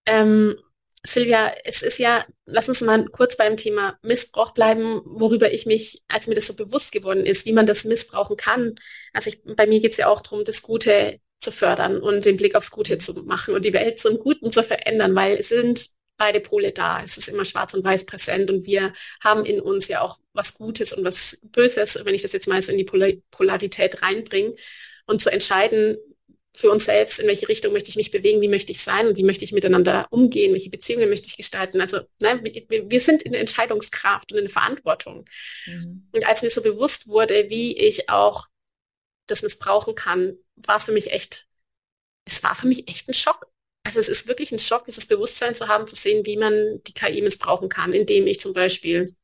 Ähm, 0.06 0.56
Silvia, 1.02 1.54
es 1.64 1.82
ist 1.82 1.98
ja, 1.98 2.24
lass 2.44 2.68
uns 2.68 2.82
mal 2.82 3.04
kurz 3.06 3.36
beim 3.36 3.56
Thema 3.56 3.98
Missbrauch 4.02 4.52
bleiben, 4.52 5.00
worüber 5.04 5.50
ich 5.50 5.64
mich, 5.64 6.02
als 6.08 6.26
mir 6.26 6.34
das 6.34 6.46
so 6.46 6.54
bewusst 6.54 6.92
geworden 6.92 7.24
ist, 7.24 7.46
wie 7.46 7.54
man 7.54 7.66
das 7.66 7.84
missbrauchen 7.84 8.36
kann. 8.36 8.74
Also 9.14 9.30
ich, 9.30 9.42
bei 9.56 9.66
mir 9.66 9.80
geht 9.80 9.92
es 9.92 9.98
ja 9.98 10.08
auch 10.08 10.20
darum, 10.20 10.44
das 10.44 10.60
Gute 10.60 11.20
zu 11.38 11.52
fördern 11.52 12.02
und 12.02 12.26
den 12.26 12.36
Blick 12.36 12.54
aufs 12.54 12.70
Gute 12.70 12.98
zu 12.98 13.14
machen 13.14 13.54
und 13.54 13.64
die 13.64 13.72
Welt 13.72 13.98
zum 13.98 14.18
Guten 14.18 14.52
zu 14.52 14.62
verändern, 14.62 15.14
weil 15.14 15.38
es 15.38 15.48
sind 15.48 15.88
beide 16.18 16.40
Pole 16.40 16.72
da. 16.72 17.02
Es 17.02 17.16
ist 17.16 17.28
immer 17.28 17.46
schwarz 17.46 17.72
und 17.72 17.82
weiß 17.82 18.04
präsent 18.04 18.50
und 18.50 18.66
wir 18.66 18.92
haben 19.24 19.46
in 19.46 19.58
uns 19.58 19.88
ja 19.88 20.02
auch 20.02 20.18
was 20.34 20.52
Gutes 20.52 20.92
und 20.92 21.02
was 21.02 21.38
Böses, 21.42 21.98
wenn 22.04 22.14
ich 22.14 22.22
das 22.22 22.34
jetzt 22.34 22.46
mal 22.46 22.60
so 22.60 22.72
in 22.72 22.78
die 22.78 23.20
Polarität 23.30 24.02
reinbringe. 24.02 24.54
Und 25.06 25.22
zu 25.22 25.32
entscheiden, 25.32 25.96
für 26.54 26.70
uns 26.70 26.84
selbst, 26.84 27.20
in 27.20 27.28
welche 27.28 27.48
Richtung 27.48 27.72
möchte 27.72 27.90
ich 27.90 27.96
mich 27.96 28.10
bewegen, 28.10 28.40
wie 28.40 28.48
möchte 28.48 28.72
ich 28.72 28.82
sein 28.82 29.06
und 29.06 29.16
wie 29.16 29.22
möchte 29.22 29.44
ich 29.44 29.52
miteinander 29.52 30.06
umgehen, 30.10 30.52
welche 30.52 30.70
Beziehungen 30.70 31.08
möchte 31.08 31.28
ich 31.28 31.36
gestalten. 31.36 31.80
Also 31.80 32.00
ne, 32.18 32.40
wir, 32.42 32.90
wir, 32.90 33.00
sind 33.00 33.22
in 33.22 33.34
Entscheidungskraft 33.34 34.32
und 34.32 34.38
in 34.38 34.48
Verantwortung. 34.48 35.24
Mhm. 35.66 36.08
Und 36.12 36.26
als 36.26 36.42
mir 36.42 36.50
so 36.50 36.62
bewusst 36.62 37.06
wurde, 37.06 37.48
wie 37.50 37.76
ich 37.76 38.10
auch 38.10 38.48
das 39.26 39.42
missbrauchen 39.42 39.94
kann, 39.94 40.36
war 40.56 40.78
es 40.78 40.84
für 40.84 40.92
mich 40.92 41.12
echt, 41.12 41.46
es 42.24 42.42
war 42.42 42.56
für 42.56 42.66
mich 42.66 42.88
echt 42.88 43.08
ein 43.08 43.14
Schock. 43.14 43.46
also 43.84 44.00
es 44.00 44.08
ist 44.08 44.26
wirklich 44.26 44.50
ein 44.50 44.58
Schock, 44.58 44.84
dieses 44.84 45.06
Bewusstsein 45.06 45.54
zu 45.54 45.68
haben, 45.68 45.86
zu 45.86 45.94
sehen, 45.94 46.26
wie 46.26 46.36
man 46.36 46.82
die 46.84 46.94
KI 46.94 47.22
missbrauchen 47.22 47.68
kann, 47.68 47.92
indem 47.92 48.26
ich 48.26 48.40
zum 48.40 48.52
Beispiel 48.52 49.14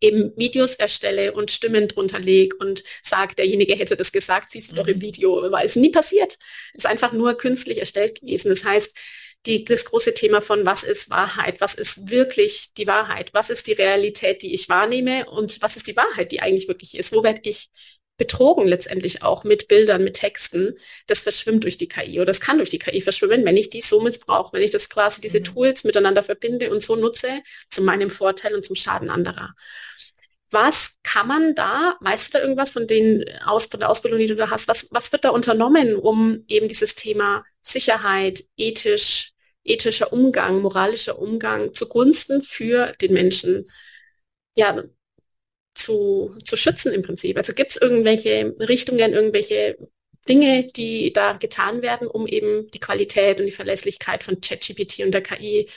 eben 0.00 0.32
Videos 0.36 0.74
erstelle 0.74 1.32
und 1.32 1.50
Stimmen 1.50 1.88
drunter 1.88 2.18
lege 2.18 2.56
und 2.56 2.82
sage, 3.02 3.34
derjenige 3.34 3.74
hätte 3.74 3.96
das 3.96 4.12
gesagt, 4.12 4.50
siehst 4.50 4.70
du 4.70 4.74
mhm. 4.74 4.78
doch 4.78 4.86
im 4.88 4.96
mhm. 4.96 5.02
Video, 5.02 5.52
weil 5.52 5.66
es 5.66 5.76
nie 5.76 5.90
passiert. 5.90 6.38
Es 6.74 6.84
ist 6.84 6.86
einfach 6.86 7.12
nur 7.12 7.34
künstlich 7.34 7.78
erstellt 7.78 8.20
gewesen. 8.20 8.48
Das 8.48 8.64
heißt, 8.64 8.96
die, 9.46 9.64
das 9.64 9.86
große 9.86 10.12
Thema 10.12 10.42
von 10.42 10.66
was 10.66 10.82
ist 10.82 11.08
Wahrheit, 11.08 11.60
was 11.60 11.74
ist 11.74 12.10
wirklich 12.10 12.74
die 12.74 12.86
Wahrheit, 12.86 13.32
was 13.32 13.48
ist 13.48 13.66
die 13.66 13.72
Realität, 13.72 14.42
die 14.42 14.52
ich 14.54 14.68
wahrnehme 14.68 15.28
und 15.30 15.62
was 15.62 15.76
ist 15.76 15.86
die 15.86 15.96
Wahrheit, 15.96 16.30
die 16.32 16.40
eigentlich 16.40 16.68
wirklich 16.68 16.96
ist, 16.96 17.12
wo 17.12 17.22
werde 17.22 17.40
ich 17.44 17.70
betrogen 18.20 18.68
letztendlich 18.68 19.22
auch 19.22 19.44
mit 19.44 19.66
Bildern, 19.66 20.04
mit 20.04 20.14
Texten, 20.14 20.78
das 21.06 21.20
verschwimmt 21.20 21.64
durch 21.64 21.78
die 21.78 21.88
KI 21.88 22.18
oder 22.18 22.26
das 22.26 22.40
kann 22.40 22.58
durch 22.58 22.68
die 22.68 22.78
KI 22.78 23.00
verschwimmen, 23.00 23.46
wenn 23.46 23.56
ich 23.56 23.70
die 23.70 23.80
so 23.80 24.02
missbrauche, 24.02 24.52
wenn 24.52 24.62
ich 24.62 24.70
das 24.70 24.90
quasi 24.90 25.22
diese 25.22 25.40
mhm. 25.40 25.44
Tools 25.44 25.84
miteinander 25.84 26.22
verbinde 26.22 26.70
und 26.70 26.82
so 26.82 26.96
nutze 26.96 27.40
zu 27.70 27.82
meinem 27.82 28.10
Vorteil 28.10 28.54
und 28.54 28.64
zum 28.64 28.76
Schaden 28.76 29.08
anderer. 29.08 29.54
Was 30.50 30.96
kann 31.02 31.28
man 31.28 31.54
da, 31.54 31.96
weißt 32.00 32.28
du 32.28 32.38
da 32.38 32.44
irgendwas 32.44 32.72
von 32.72 32.86
den 32.86 33.24
aus, 33.46 33.66
von 33.66 33.80
der 33.80 33.88
Ausbildung, 33.88 34.20
die 34.20 34.26
du 34.26 34.36
da 34.36 34.50
hast, 34.50 34.68
was, 34.68 34.86
was 34.90 35.12
wird 35.12 35.24
da 35.24 35.30
unternommen, 35.30 35.96
um 35.96 36.44
eben 36.46 36.68
dieses 36.68 36.94
Thema 36.94 37.42
Sicherheit, 37.62 38.44
ethisch, 38.58 39.32
ethischer 39.64 40.12
Umgang, 40.12 40.60
moralischer 40.60 41.18
Umgang 41.18 41.72
zugunsten 41.72 42.42
für 42.42 42.92
den 43.00 43.14
Menschen 43.14 43.70
ja, 44.56 44.82
zu, 45.80 46.36
zu 46.44 46.56
schützen 46.56 46.92
im 46.92 47.02
Prinzip? 47.02 47.36
Also 47.36 47.52
gibt 47.54 47.72
es 47.72 47.76
irgendwelche 47.76 48.54
Richtungen, 48.60 49.12
irgendwelche 49.12 49.78
Dinge, 50.28 50.64
die 50.64 51.12
da 51.12 51.32
getan 51.32 51.82
werden, 51.82 52.06
um 52.06 52.26
eben 52.26 52.70
die 52.70 52.80
Qualität 52.80 53.40
und 53.40 53.46
die 53.46 53.52
Verlässlichkeit 53.52 54.22
von 54.24 54.40
ChatGPT 54.40 55.00
und 55.00 55.12
der 55.12 55.22
KI 55.22 55.68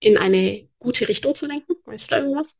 in 0.00 0.18
eine 0.18 0.68
gute 0.78 1.08
Richtung 1.08 1.34
zu 1.34 1.46
lenken? 1.46 1.76
Weißt 1.84 2.10
du 2.10 2.14
da 2.14 2.22
irgendwas? 2.22 2.56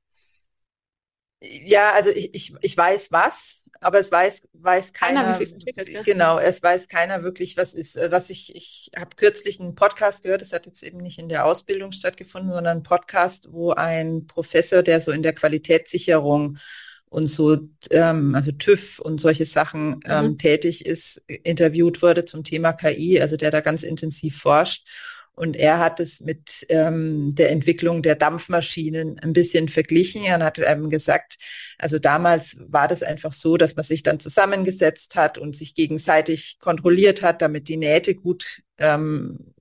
Ja, 1.41 1.93
also 1.93 2.11
ich, 2.11 2.35
ich, 2.35 2.55
ich 2.63 2.77
weiß 2.77 3.09
was, 3.13 3.69
aber 3.81 4.01
es 4.01 4.11
weiß, 4.11 4.43
weiß 4.55 4.93
keiner, 4.93 5.23
keiner 5.23 5.91
ja. 5.91 6.03
genau, 6.03 6.39
es 6.39 6.63
weiß 6.63 6.89
keiner 6.89 7.23
wirklich, 7.23 7.57
was 7.57 7.75
ist. 7.75 7.97
Äh, 7.97 8.11
was 8.11 8.31
ich, 8.31 8.55
ich 8.55 8.91
habe 8.97 9.17
kürzlich 9.17 9.61
einen 9.61 9.75
Podcast 9.75 10.23
gehört, 10.23 10.41
das 10.41 10.53
hat 10.53 10.67
jetzt 10.67 10.83
eben 10.83 10.99
nicht 10.99 11.19
in 11.19 11.29
der 11.29 11.45
Ausbildung 11.45 11.93
stattgefunden, 11.93 12.53
sondern 12.53 12.79
ein 12.79 12.83
Podcast, 12.83 13.49
wo 13.53 13.73
ein 13.73 14.27
Professor, 14.27 14.83
der 14.83 15.01
so 15.01 15.13
in 15.13 15.23
der 15.23 15.35
Qualitätssicherung 15.35 16.59
und 17.09 17.27
so, 17.27 17.59
ähm, 17.91 18.35
also 18.35 18.53
TÜV 18.53 18.99
und 18.99 19.21
solche 19.21 19.45
Sachen 19.45 20.01
ähm, 20.07 20.27
mhm. 20.27 20.39
tätig 20.39 20.87
ist, 20.87 21.23
interviewt 21.27 22.03
wurde 22.03 22.25
zum 22.25 22.45
Thema 22.45 22.73
KI, 22.73 23.21
also 23.21 23.37
der 23.37 23.51
da 23.51 23.61
ganz 23.61 23.83
intensiv 23.83 24.39
forscht. 24.39 24.89
Und 25.37 25.55
er 25.55 25.79
hat 25.79 26.01
es 26.01 26.21
mit 26.21 26.65
ähm, 26.71 27.35
der 27.35 27.51
Entwicklung 27.51 28.01
der 28.03 28.15
Dampfmaschinen 28.15 29.19
ein 29.19 29.35
bisschen 29.35 29.69
verglichen. 29.69 30.25
Er 30.25 30.39
hat 30.39 30.59
ähm, 30.59 30.89
gesagt, 30.89 31.37
also 31.77 31.99
damals 31.99 32.57
war 32.69 32.89
das 32.89 33.03
einfach 33.03 33.35
so, 33.35 33.59
dass 33.59 33.77
man 33.77 33.85
sich 33.85 34.03
dann 34.03 34.19
zusammengesetzt 34.19 35.15
hat 35.15 35.37
und 35.37 35.55
sich 35.55 35.75
gegenseitig 35.75 36.59
kontrolliert 36.59 37.23
hat, 37.23 37.43
damit 37.43 37.69
die 37.69 37.77
Nähte 37.77 38.15
gut 38.15 38.63
ähm, 38.79 39.53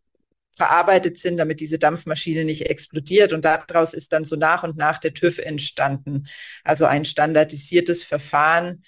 verarbeitet 0.56 1.18
sind, 1.18 1.36
damit 1.36 1.60
diese 1.60 1.78
Dampfmaschine 1.78 2.46
nicht 2.46 2.70
explodiert. 2.70 3.34
Und 3.34 3.44
daraus 3.44 3.94
ist 3.94 4.14
dann 4.14 4.24
so 4.24 4.38
nach 4.38 4.64
und 4.64 4.78
nach 4.78 5.00
der 5.00 5.14
TÜV 5.14 5.40
entstanden. 5.40 6.28
Also 6.64 6.86
ein 6.86 7.04
standardisiertes 7.04 8.06
Verfahren, 8.06 8.86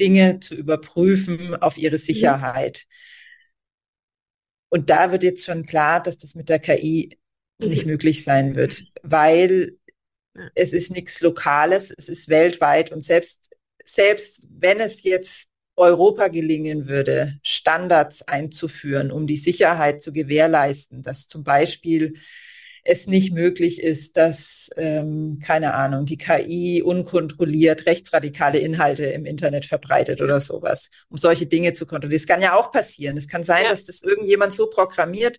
Dinge 0.00 0.40
zu 0.40 0.56
überprüfen 0.56 1.54
auf 1.54 1.78
ihre 1.78 1.96
mhm. 1.96 2.00
Sicherheit. 2.00 2.84
Mhm. 2.84 3.15
Und 4.68 4.90
da 4.90 5.12
wird 5.12 5.22
jetzt 5.22 5.44
schon 5.44 5.66
klar, 5.66 6.02
dass 6.02 6.18
das 6.18 6.34
mit 6.34 6.48
der 6.48 6.58
KI 6.58 7.18
mhm. 7.58 7.68
nicht 7.68 7.86
möglich 7.86 8.24
sein 8.24 8.54
wird, 8.54 8.84
weil 9.02 9.78
ja. 10.36 10.50
es 10.54 10.72
ist 10.72 10.90
nichts 10.90 11.20
Lokales, 11.20 11.92
es 11.96 12.08
ist 12.08 12.28
weltweit 12.28 12.92
und 12.92 13.02
selbst, 13.02 13.50
selbst 13.84 14.48
wenn 14.50 14.80
es 14.80 15.02
jetzt 15.02 15.48
Europa 15.76 16.28
gelingen 16.28 16.88
würde, 16.88 17.38
Standards 17.42 18.22
einzuführen, 18.22 19.12
um 19.12 19.26
die 19.26 19.36
Sicherheit 19.36 20.02
zu 20.02 20.12
gewährleisten, 20.12 21.02
dass 21.02 21.28
zum 21.28 21.44
Beispiel 21.44 22.14
es 22.88 23.06
nicht 23.06 23.32
möglich 23.32 23.82
ist, 23.82 24.16
dass, 24.16 24.70
ähm, 24.76 25.40
keine 25.44 25.74
Ahnung, 25.74 26.06
die 26.06 26.16
KI 26.16 26.82
unkontrolliert 26.82 27.86
rechtsradikale 27.86 28.58
Inhalte 28.58 29.04
im 29.06 29.26
Internet 29.26 29.64
verbreitet 29.64 30.20
oder 30.20 30.40
sowas, 30.40 30.90
um 31.08 31.18
solche 31.18 31.46
Dinge 31.46 31.72
zu 31.72 31.86
kontrollieren. 31.86 32.20
Das 32.20 32.26
kann 32.26 32.42
ja 32.42 32.54
auch 32.54 32.72
passieren. 32.72 33.16
Es 33.16 33.28
kann 33.28 33.44
sein, 33.44 33.64
ja. 33.64 33.70
dass 33.70 33.84
das 33.84 34.02
irgendjemand 34.02 34.54
so 34.54 34.68
programmiert, 34.68 35.38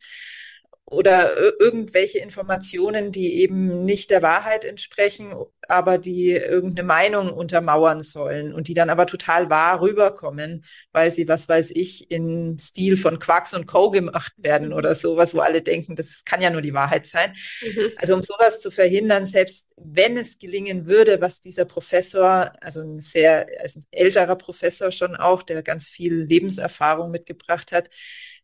oder 0.89 1.35
irgendwelche 1.59 2.19
Informationen, 2.19 3.11
die 3.11 3.41
eben 3.41 3.83
nicht 3.83 4.09
der 4.09 4.21
Wahrheit 4.21 4.63
entsprechen, 4.63 5.33
aber 5.67 5.97
die 5.97 6.31
irgendeine 6.31 6.87
Meinung 6.87 7.29
untermauern 7.33 8.03
sollen 8.03 8.53
und 8.53 8.69
die 8.69 8.73
dann 8.73 8.89
aber 8.89 9.05
total 9.05 9.49
wahr 9.49 9.81
rüberkommen, 9.81 10.63
weil 10.93 11.11
sie, 11.11 11.27
was 11.27 11.49
weiß 11.49 11.71
ich, 11.71 12.09
im 12.09 12.57
Stil 12.57 12.95
von 12.95 13.19
Quarks 13.19 13.53
und 13.53 13.67
Co. 13.67 13.91
gemacht 13.91 14.31
werden 14.37 14.71
oder 14.71 14.95
sowas, 14.95 15.33
wo 15.33 15.41
alle 15.41 15.61
denken, 15.61 15.97
das 15.97 16.23
kann 16.23 16.41
ja 16.41 16.49
nur 16.49 16.61
die 16.61 16.73
Wahrheit 16.73 17.05
sein. 17.05 17.35
Mhm. 17.61 17.91
Also 17.97 18.15
um 18.15 18.23
sowas 18.23 18.61
zu 18.61 18.71
verhindern, 18.71 19.25
selbst 19.25 19.67
wenn 19.75 20.15
es 20.17 20.39
gelingen 20.39 20.87
würde, 20.87 21.19
was 21.19 21.41
dieser 21.41 21.65
Professor, 21.65 22.53
also 22.61 22.79
ein 22.79 23.01
sehr 23.01 23.47
also 23.59 23.81
ein 23.81 23.85
älterer 23.91 24.37
Professor 24.37 24.93
schon 24.93 25.17
auch, 25.17 25.43
der 25.43 25.63
ganz 25.63 25.89
viel 25.89 26.13
Lebenserfahrung 26.23 27.11
mitgebracht 27.11 27.73
hat, 27.73 27.89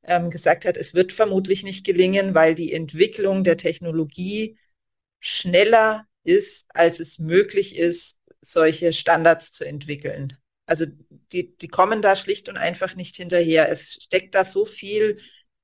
ähm, 0.03 0.29
gesagt 0.29 0.65
hat, 0.65 0.77
es 0.77 0.93
wird 0.93 1.11
vermutlich 1.11 1.63
nicht 1.63 1.85
gelingen, 1.85 2.35
weil 2.35 2.55
die 2.55 2.73
Entwicklung 2.73 3.43
der 3.43 3.57
Technologie 3.57 4.57
schneller 5.19 6.05
ist, 6.23 6.65
als 6.69 6.99
es 6.99 7.19
möglich 7.19 7.77
ist, 7.77 8.17
solche 8.41 8.93
Standards 8.93 9.51
zu 9.51 9.63
entwickeln. 9.65 10.37
Also 10.65 10.85
die, 11.31 11.55
die 11.57 11.67
kommen 11.67 12.01
da 12.01 12.15
schlicht 12.15 12.49
und 12.49 12.57
einfach 12.57 12.95
nicht 12.95 13.15
hinterher. 13.15 13.69
Es 13.69 13.93
steckt 14.03 14.35
da 14.35 14.45
so 14.45 14.65
viel 14.65 15.19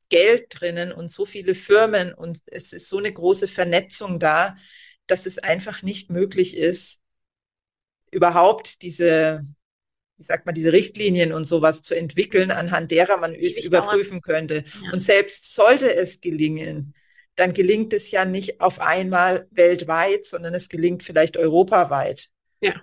Geld 0.10 0.48
drinnen 0.50 0.92
und 0.92 1.10
so 1.12 1.26
viele 1.26 1.56
Firmen 1.56 2.14
und 2.14 2.40
es 2.48 2.74
ist 2.74 2.90
so 2.90 2.98
eine 2.98 3.14
große 3.14 3.48
Vernetzung 3.48 4.20
da, 4.20 4.58
dass 5.08 5.26
es 5.26 5.40
einfach 5.40 5.82
nicht 5.82 6.10
möglich 6.10 6.56
ist, 6.58 7.02
überhaupt 8.12 8.82
diese 8.82 9.46
ich 10.20 10.28
sag 10.28 10.46
mal, 10.46 10.52
diese 10.52 10.74
Richtlinien 10.74 11.32
und 11.32 11.46
sowas 11.46 11.82
zu 11.82 11.96
entwickeln, 11.96 12.52
anhand 12.52 12.92
derer 12.92 13.18
man 13.18 13.34
es 13.34 13.58
überprüfen 13.64 14.22
könnte. 14.22 14.66
Ja. 14.84 14.92
Und 14.92 15.02
selbst 15.02 15.56
sollte 15.56 15.94
es 15.96 16.20
gelingen, 16.20 16.94
dann 17.36 17.54
gelingt 17.54 17.94
es 17.94 18.12
ja 18.12 18.26
nicht 18.26 18.60
auf 18.60 18.82
einmal 18.82 19.48
weltweit, 19.52 20.26
sondern 20.26 20.54
es 20.54 20.68
gelingt 20.68 21.04
vielleicht 21.04 21.38
europaweit. 21.38 22.30
Ja. 22.60 22.74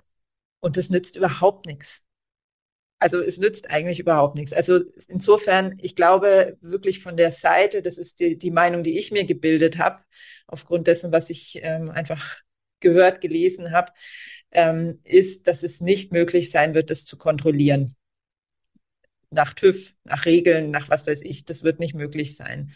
Und 0.60 0.78
das 0.78 0.88
nützt 0.88 1.16
überhaupt 1.16 1.66
nichts. 1.66 2.02
Also 2.98 3.20
es 3.20 3.36
nützt 3.36 3.68
eigentlich 3.70 4.00
überhaupt 4.00 4.36
nichts. 4.36 4.54
Also 4.54 4.80
insofern, 5.08 5.78
ich 5.82 5.94
glaube 5.94 6.56
wirklich 6.62 7.00
von 7.00 7.18
der 7.18 7.30
Seite, 7.30 7.82
das 7.82 7.98
ist 7.98 8.20
die, 8.20 8.38
die 8.38 8.50
Meinung, 8.50 8.82
die 8.82 8.98
ich 8.98 9.12
mir 9.12 9.24
gebildet 9.24 9.78
habe, 9.78 10.02
aufgrund 10.46 10.86
dessen, 10.86 11.12
was 11.12 11.28
ich 11.28 11.60
ähm, 11.62 11.90
einfach 11.90 12.38
gehört, 12.80 13.20
gelesen 13.20 13.72
habe, 13.72 13.92
ähm, 14.52 15.00
ist, 15.04 15.46
dass 15.46 15.62
es 15.62 15.80
nicht 15.80 16.12
möglich 16.12 16.50
sein 16.50 16.74
wird, 16.74 16.90
das 16.90 17.04
zu 17.04 17.16
kontrollieren. 17.16 17.94
Nach 19.30 19.54
TÜV, 19.54 19.94
nach 20.04 20.24
Regeln, 20.24 20.70
nach 20.70 20.88
was 20.88 21.06
weiß 21.06 21.22
ich, 21.22 21.44
das 21.44 21.62
wird 21.62 21.80
nicht 21.80 21.94
möglich 21.94 22.36
sein. 22.36 22.72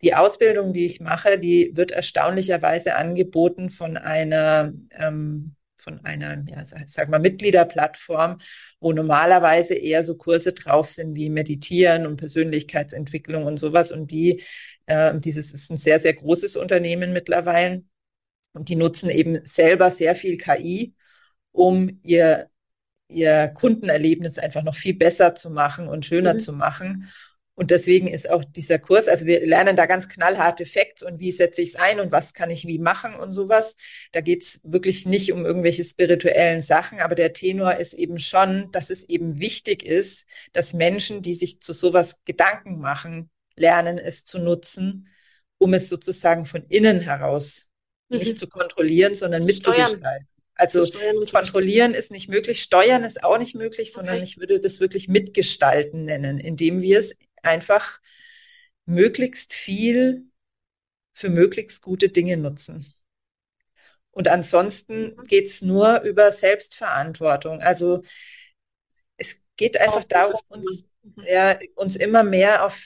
Die 0.00 0.14
Ausbildung, 0.14 0.72
die 0.72 0.86
ich 0.86 1.00
mache, 1.00 1.38
die 1.38 1.72
wird 1.74 1.90
erstaunlicherweise 1.90 2.94
angeboten 2.94 3.70
von 3.70 3.96
einer, 3.96 4.72
ähm, 4.92 5.56
von 5.76 6.04
einer, 6.04 6.44
ja, 6.48 6.64
sag 6.64 7.08
mal, 7.08 7.18
Mitgliederplattform, 7.18 8.40
wo 8.80 8.92
normalerweise 8.92 9.74
eher 9.74 10.04
so 10.04 10.16
Kurse 10.16 10.52
drauf 10.52 10.90
sind 10.90 11.16
wie 11.16 11.30
Meditieren 11.30 12.06
und 12.06 12.16
Persönlichkeitsentwicklung 12.16 13.44
und 13.44 13.58
sowas. 13.58 13.90
Und 13.90 14.10
die, 14.12 14.42
äh, 14.86 15.16
dieses 15.18 15.52
ist 15.52 15.70
ein 15.70 15.78
sehr, 15.78 15.98
sehr 15.98 16.14
großes 16.14 16.56
Unternehmen 16.56 17.12
mittlerweile. 17.12 17.82
Und 18.52 18.68
die 18.68 18.76
nutzen 18.76 19.10
eben 19.10 19.40
selber 19.44 19.90
sehr 19.90 20.14
viel 20.14 20.36
KI 20.36 20.94
um 21.52 22.00
ihr, 22.02 22.48
ihr 23.08 23.48
Kundenerlebnis 23.48 24.38
einfach 24.38 24.62
noch 24.62 24.74
viel 24.74 24.94
besser 24.94 25.34
zu 25.34 25.50
machen 25.50 25.88
und 25.88 26.06
schöner 26.06 26.34
mhm. 26.34 26.40
zu 26.40 26.52
machen. 26.52 27.08
Und 27.58 27.72
deswegen 27.72 28.06
ist 28.06 28.30
auch 28.30 28.44
dieser 28.44 28.78
Kurs, 28.78 29.08
also 29.08 29.26
wir 29.26 29.44
lernen 29.44 29.74
da 29.74 29.86
ganz 29.86 30.08
knallharte 30.08 30.64
Facts 30.64 31.02
und 31.02 31.18
wie 31.18 31.32
setze 31.32 31.60
ich 31.60 31.70
es 31.70 31.74
ein 31.74 31.98
und 31.98 32.12
was 32.12 32.32
kann 32.32 32.50
ich 32.50 32.68
wie 32.68 32.78
machen 32.78 33.16
und 33.16 33.32
sowas. 33.32 33.74
Da 34.12 34.20
geht 34.20 34.44
es 34.44 34.60
wirklich 34.62 35.06
nicht 35.06 35.32
um 35.32 35.44
irgendwelche 35.44 35.82
spirituellen 35.82 36.62
Sachen, 36.62 37.00
aber 37.00 37.16
der 37.16 37.32
Tenor 37.32 37.74
ist 37.74 37.94
eben 37.94 38.20
schon, 38.20 38.70
dass 38.70 38.90
es 38.90 39.08
eben 39.08 39.40
wichtig 39.40 39.82
ist, 39.82 40.24
dass 40.52 40.72
Menschen, 40.72 41.20
die 41.20 41.34
sich 41.34 41.60
zu 41.60 41.72
sowas 41.72 42.14
Gedanken 42.24 42.78
machen, 42.78 43.28
lernen 43.56 43.98
es 43.98 44.24
zu 44.24 44.38
nutzen, 44.38 45.08
um 45.58 45.74
es 45.74 45.88
sozusagen 45.88 46.44
von 46.44 46.64
innen 46.68 47.00
heraus 47.00 47.72
mhm. 48.08 48.18
nicht 48.18 48.38
zu 48.38 48.46
kontrollieren, 48.46 49.16
sondern 49.16 49.44
mitzugestalten. 49.44 50.28
Also 50.58 50.84
kontrollieren 51.30 51.94
ist 51.94 52.10
nicht 52.10 52.28
möglich, 52.28 52.62
steuern 52.62 53.04
ist 53.04 53.22
auch 53.22 53.38
nicht 53.38 53.54
möglich, 53.54 53.92
sondern 53.92 54.16
okay. 54.16 54.24
ich 54.24 54.38
würde 54.38 54.58
das 54.58 54.80
wirklich 54.80 55.06
mitgestalten 55.06 56.04
nennen, 56.04 56.38
indem 56.38 56.82
wir 56.82 56.98
es 56.98 57.16
einfach 57.42 58.00
möglichst 58.84 59.52
viel 59.52 60.24
für 61.12 61.30
möglichst 61.30 61.80
gute 61.80 62.08
Dinge 62.08 62.36
nutzen. 62.36 62.92
Und 64.10 64.26
ansonsten 64.26 65.14
mhm. 65.14 65.24
geht 65.28 65.46
es 65.46 65.62
nur 65.62 66.00
über 66.00 66.32
Selbstverantwortung. 66.32 67.60
Also 67.60 68.02
es 69.16 69.36
geht 69.56 69.80
einfach 69.80 70.04
darum, 70.04 70.40
uns, 70.48 70.84
mhm. 71.02 71.24
ja, 71.24 71.56
uns 71.76 71.94
immer 71.94 72.24
mehr 72.24 72.66
auf 72.66 72.80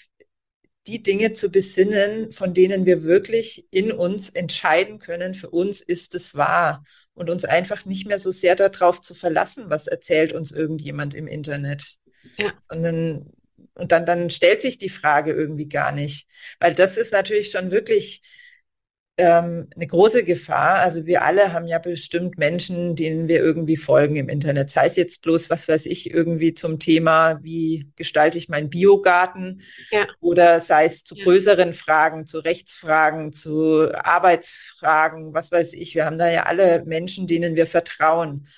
die 0.87 1.03
Dinge 1.03 1.33
zu 1.33 1.51
besinnen, 1.51 2.33
von 2.33 2.53
denen 2.53 2.85
wir 2.85 3.03
wirklich 3.05 3.67
in 3.71 3.93
uns 3.93 4.29
entscheiden 4.29 4.99
können, 4.99 5.35
für 5.35 5.49
uns 5.49 5.81
ist 5.81 6.15
es 6.15 6.35
wahr. 6.35 6.85
Und 7.15 7.29
uns 7.29 7.45
einfach 7.45 7.85
nicht 7.85 8.07
mehr 8.07 8.19
so 8.19 8.31
sehr 8.31 8.57
darauf 8.57 9.01
zu 9.01 9.15
verlassen, 9.15 9.65
was 9.69 9.87
erzählt 9.87 10.33
uns 10.33 10.51
irgendjemand 10.51 11.15
im 11.15 11.27
Internet. 11.27 11.97
Ja. 12.39 12.53
Sondern, 12.69 13.33
und 13.75 13.93
dann, 13.93 14.07
dann 14.07 14.31
stellt 14.31 14.63
sich 14.63 14.79
die 14.79 14.89
Frage 14.89 15.33
irgendwie 15.33 15.69
gar 15.69 15.93
nicht. 15.93 16.27
Weil 16.59 16.75
das 16.75 16.97
ist 16.97 17.13
natürlich 17.13 17.51
schon 17.51 17.71
wirklich 17.71 18.23
ähm, 19.19 19.69
eine 19.75 19.87
große 19.87 20.25
Gefahr. 20.25 20.81
Also 20.81 21.05
wir 21.05 21.23
alle 21.23 21.53
haben 21.53 21.67
ja 21.67 21.79
bestimmt 21.79 22.39
Menschen, 22.39 22.97
denen 22.97 23.29
wir 23.29 23.41
irgendwie 23.41 23.77
folgen 23.77 24.17
im 24.17 24.29
Internet. 24.29 24.71
Sei 24.71 24.87
es 24.87 24.97
jetzt 24.97 25.23
bloß, 25.23 25.51
was 25.51 25.69
weiß 25.69 25.87
ich, 25.87 26.11
irgendwie 26.11 26.55
zum 26.55 26.79
Thema, 26.79 27.39
wie 27.43 27.91
gestalte 27.97 28.39
ich 28.39 28.49
meinen 28.49 28.71
Biogarten 28.71 29.63
ja. 29.91 30.07
oder 30.21 30.61
sei 30.61 30.87
es 30.87 31.05
zu 31.05 31.15
ja. 31.15 31.25
größeren 31.25 31.75
Fragen, 31.75 32.27
zu 32.27 32.39
Rechtsfragen, 32.39 33.33
zu 33.33 33.93
Arbeitsfragen, 33.95 35.35
was 35.35 35.53
weiß 35.53 35.75
ich. 35.75 35.95
Wir 35.95 36.07
haben 36.07 36.19
da 36.19 36.31
ja 36.31 36.45
alle 36.45 36.83
Menschen, 36.87 37.27
denen 37.27 37.55
wir 37.55 37.67
vertrauen. 37.67 38.49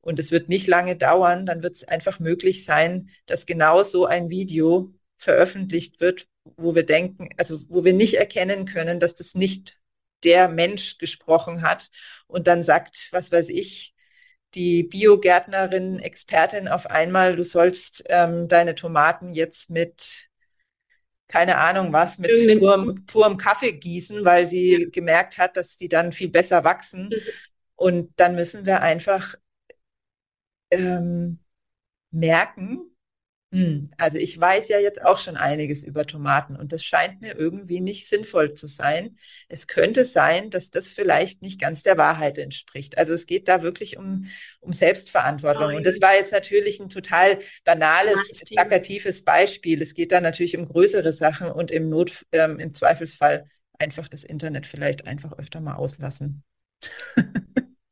Und 0.00 0.20
es 0.20 0.30
wird 0.30 0.48
nicht 0.48 0.66
lange 0.66 0.96
dauern, 0.96 1.46
dann 1.46 1.62
wird 1.62 1.76
es 1.76 1.88
einfach 1.88 2.20
möglich 2.20 2.64
sein, 2.64 3.08
dass 3.26 3.46
genau 3.46 3.82
so 3.82 4.04
ein 4.04 4.28
Video 4.28 4.92
veröffentlicht 5.16 6.00
wird, 6.00 6.26
wo 6.56 6.74
wir 6.74 6.84
denken, 6.84 7.30
also 7.38 7.58
wo 7.68 7.84
wir 7.84 7.94
nicht 7.94 8.14
erkennen 8.14 8.66
können, 8.66 9.00
dass 9.00 9.14
das 9.14 9.34
nicht 9.34 9.78
der 10.24 10.48
Mensch 10.48 10.98
gesprochen 10.98 11.62
hat 11.62 11.90
und 12.26 12.46
dann 12.46 12.62
sagt, 12.62 13.08
was 13.12 13.30
weiß 13.30 13.48
ich, 13.50 13.94
die 14.54 14.84
Biogärtnerin, 14.84 15.98
Expertin 15.98 16.68
auf 16.68 16.86
einmal, 16.86 17.36
du 17.36 17.44
sollst 17.44 18.04
ähm, 18.08 18.48
deine 18.48 18.74
Tomaten 18.74 19.34
jetzt 19.34 19.70
mit, 19.70 20.28
keine 21.28 21.58
Ahnung 21.58 21.92
was, 21.92 22.18
mit 22.18 22.30
purem, 22.58 23.04
purem, 23.06 23.36
Kaffee 23.36 23.72
gießen, 23.72 24.24
weil 24.24 24.46
sie 24.46 24.88
gemerkt 24.92 25.38
hat, 25.38 25.56
dass 25.56 25.76
die 25.76 25.88
dann 25.88 26.12
viel 26.12 26.28
besser 26.28 26.64
wachsen. 26.64 27.08
Mhm. 27.08 27.20
Und 27.76 28.12
dann 28.16 28.36
müssen 28.36 28.66
wir 28.66 28.82
einfach 28.82 29.34
ähm, 30.70 31.40
merken, 32.10 32.93
hm, 33.54 33.88
also 33.98 34.18
ich 34.18 34.40
weiß 34.40 34.66
ja 34.66 34.80
jetzt 34.80 35.00
auch 35.00 35.16
schon 35.16 35.36
einiges 35.36 35.84
über 35.84 36.08
Tomaten 36.08 36.56
und 36.56 36.72
das 36.72 36.82
scheint 36.82 37.20
mir 37.20 37.38
irgendwie 37.38 37.78
nicht 37.78 38.08
sinnvoll 38.08 38.54
zu 38.54 38.66
sein. 38.66 39.16
Es 39.48 39.68
könnte 39.68 40.04
sein, 40.04 40.50
dass 40.50 40.72
das 40.72 40.90
vielleicht 40.90 41.40
nicht 41.40 41.60
ganz 41.60 41.84
der 41.84 41.96
Wahrheit 41.96 42.36
entspricht. 42.38 42.98
Also 42.98 43.14
es 43.14 43.26
geht 43.26 43.46
da 43.46 43.62
wirklich 43.62 43.96
um, 43.96 44.26
um 44.58 44.72
Selbstverantwortung. 44.72 45.72
Oh, 45.72 45.76
und 45.76 45.86
das 45.86 46.00
war 46.00 46.16
jetzt 46.16 46.32
natürlich 46.32 46.80
ein 46.80 46.88
total 46.88 47.38
banales, 47.62 48.18
plakatives 48.44 49.22
Beispiel. 49.22 49.80
Es 49.82 49.94
geht 49.94 50.10
da 50.10 50.20
natürlich 50.20 50.56
um 50.56 50.66
größere 50.66 51.12
Sachen 51.12 51.48
und 51.48 51.70
im 51.70 51.88
Not, 51.88 52.26
ähm, 52.32 52.58
im 52.58 52.74
Zweifelsfall 52.74 53.48
einfach 53.78 54.08
das 54.08 54.24
Internet 54.24 54.66
vielleicht 54.66 55.06
einfach 55.06 55.38
öfter 55.38 55.60
mal 55.60 55.76
auslassen. 55.76 56.42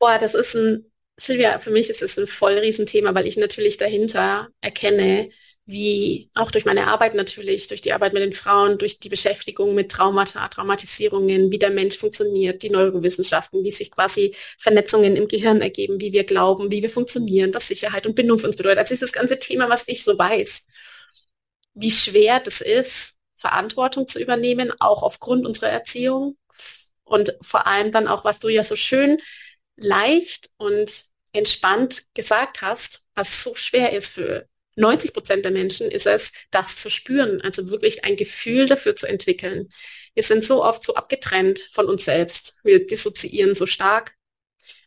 Boah, 0.00 0.18
das 0.18 0.34
ist 0.34 0.56
ein, 0.56 0.90
Silvia, 1.16 1.60
für 1.60 1.70
mich 1.70 1.88
ist 1.88 2.02
es 2.02 2.18
ein 2.18 2.26
voll 2.26 2.58
Riesenthema, 2.58 3.14
weil 3.14 3.28
ich 3.28 3.36
natürlich 3.36 3.76
dahinter 3.76 4.48
erkenne, 4.60 5.30
wie 5.64 6.30
auch 6.34 6.50
durch 6.50 6.64
meine 6.64 6.88
Arbeit 6.88 7.14
natürlich, 7.14 7.68
durch 7.68 7.82
die 7.82 7.92
Arbeit 7.92 8.12
mit 8.14 8.22
den 8.22 8.32
Frauen, 8.32 8.78
durch 8.78 8.98
die 8.98 9.08
Beschäftigung 9.08 9.74
mit 9.74 9.92
Traumata, 9.92 10.48
Traumatisierungen, 10.48 11.50
wie 11.52 11.58
der 11.58 11.70
Mensch 11.70 11.96
funktioniert, 11.96 12.62
die 12.62 12.70
Neurowissenschaften, 12.70 13.62
wie 13.62 13.70
sich 13.70 13.90
quasi 13.90 14.34
Vernetzungen 14.58 15.14
im 15.14 15.28
Gehirn 15.28 15.60
ergeben, 15.60 16.00
wie 16.00 16.12
wir 16.12 16.24
glauben, 16.24 16.70
wie 16.72 16.82
wir 16.82 16.90
funktionieren, 16.90 17.54
was 17.54 17.68
Sicherheit 17.68 18.06
und 18.06 18.16
Bindung 18.16 18.40
für 18.40 18.48
uns 18.48 18.56
bedeutet. 18.56 18.80
Also 18.80 18.94
ist 18.94 19.02
das 19.02 19.12
ganze 19.12 19.38
Thema, 19.38 19.68
was 19.70 19.84
ich 19.86 20.02
so 20.02 20.18
weiß, 20.18 20.64
wie 21.74 21.90
schwer 21.90 22.40
das 22.40 22.60
ist, 22.60 23.14
Verantwortung 23.36 24.08
zu 24.08 24.20
übernehmen, 24.20 24.72
auch 24.80 25.02
aufgrund 25.02 25.46
unserer 25.46 25.70
Erziehung 25.70 26.36
und 27.04 27.36
vor 27.40 27.66
allem 27.66 27.92
dann 27.92 28.08
auch, 28.08 28.24
was 28.24 28.40
du 28.40 28.48
ja 28.48 28.64
so 28.64 28.76
schön 28.76 29.18
leicht 29.76 30.50
und 30.56 31.04
entspannt 31.32 32.04
gesagt 32.14 32.62
hast, 32.62 33.02
was 33.14 33.42
so 33.42 33.54
schwer 33.54 33.92
ist 33.92 34.08
für 34.12 34.48
90 34.76 35.12
Prozent 35.12 35.44
der 35.44 35.52
Menschen 35.52 35.90
ist 35.90 36.06
es, 36.06 36.32
das 36.50 36.76
zu 36.76 36.90
spüren, 36.90 37.40
also 37.40 37.70
wirklich 37.70 38.04
ein 38.04 38.16
Gefühl 38.16 38.66
dafür 38.66 38.96
zu 38.96 39.06
entwickeln. 39.06 39.72
Wir 40.14 40.22
sind 40.22 40.44
so 40.44 40.62
oft 40.62 40.84
so 40.84 40.94
abgetrennt 40.94 41.60
von 41.72 41.86
uns 41.86 42.04
selbst. 42.04 42.54
Wir 42.62 42.86
dissoziieren 42.86 43.54
so 43.54 43.66
stark 43.66 44.14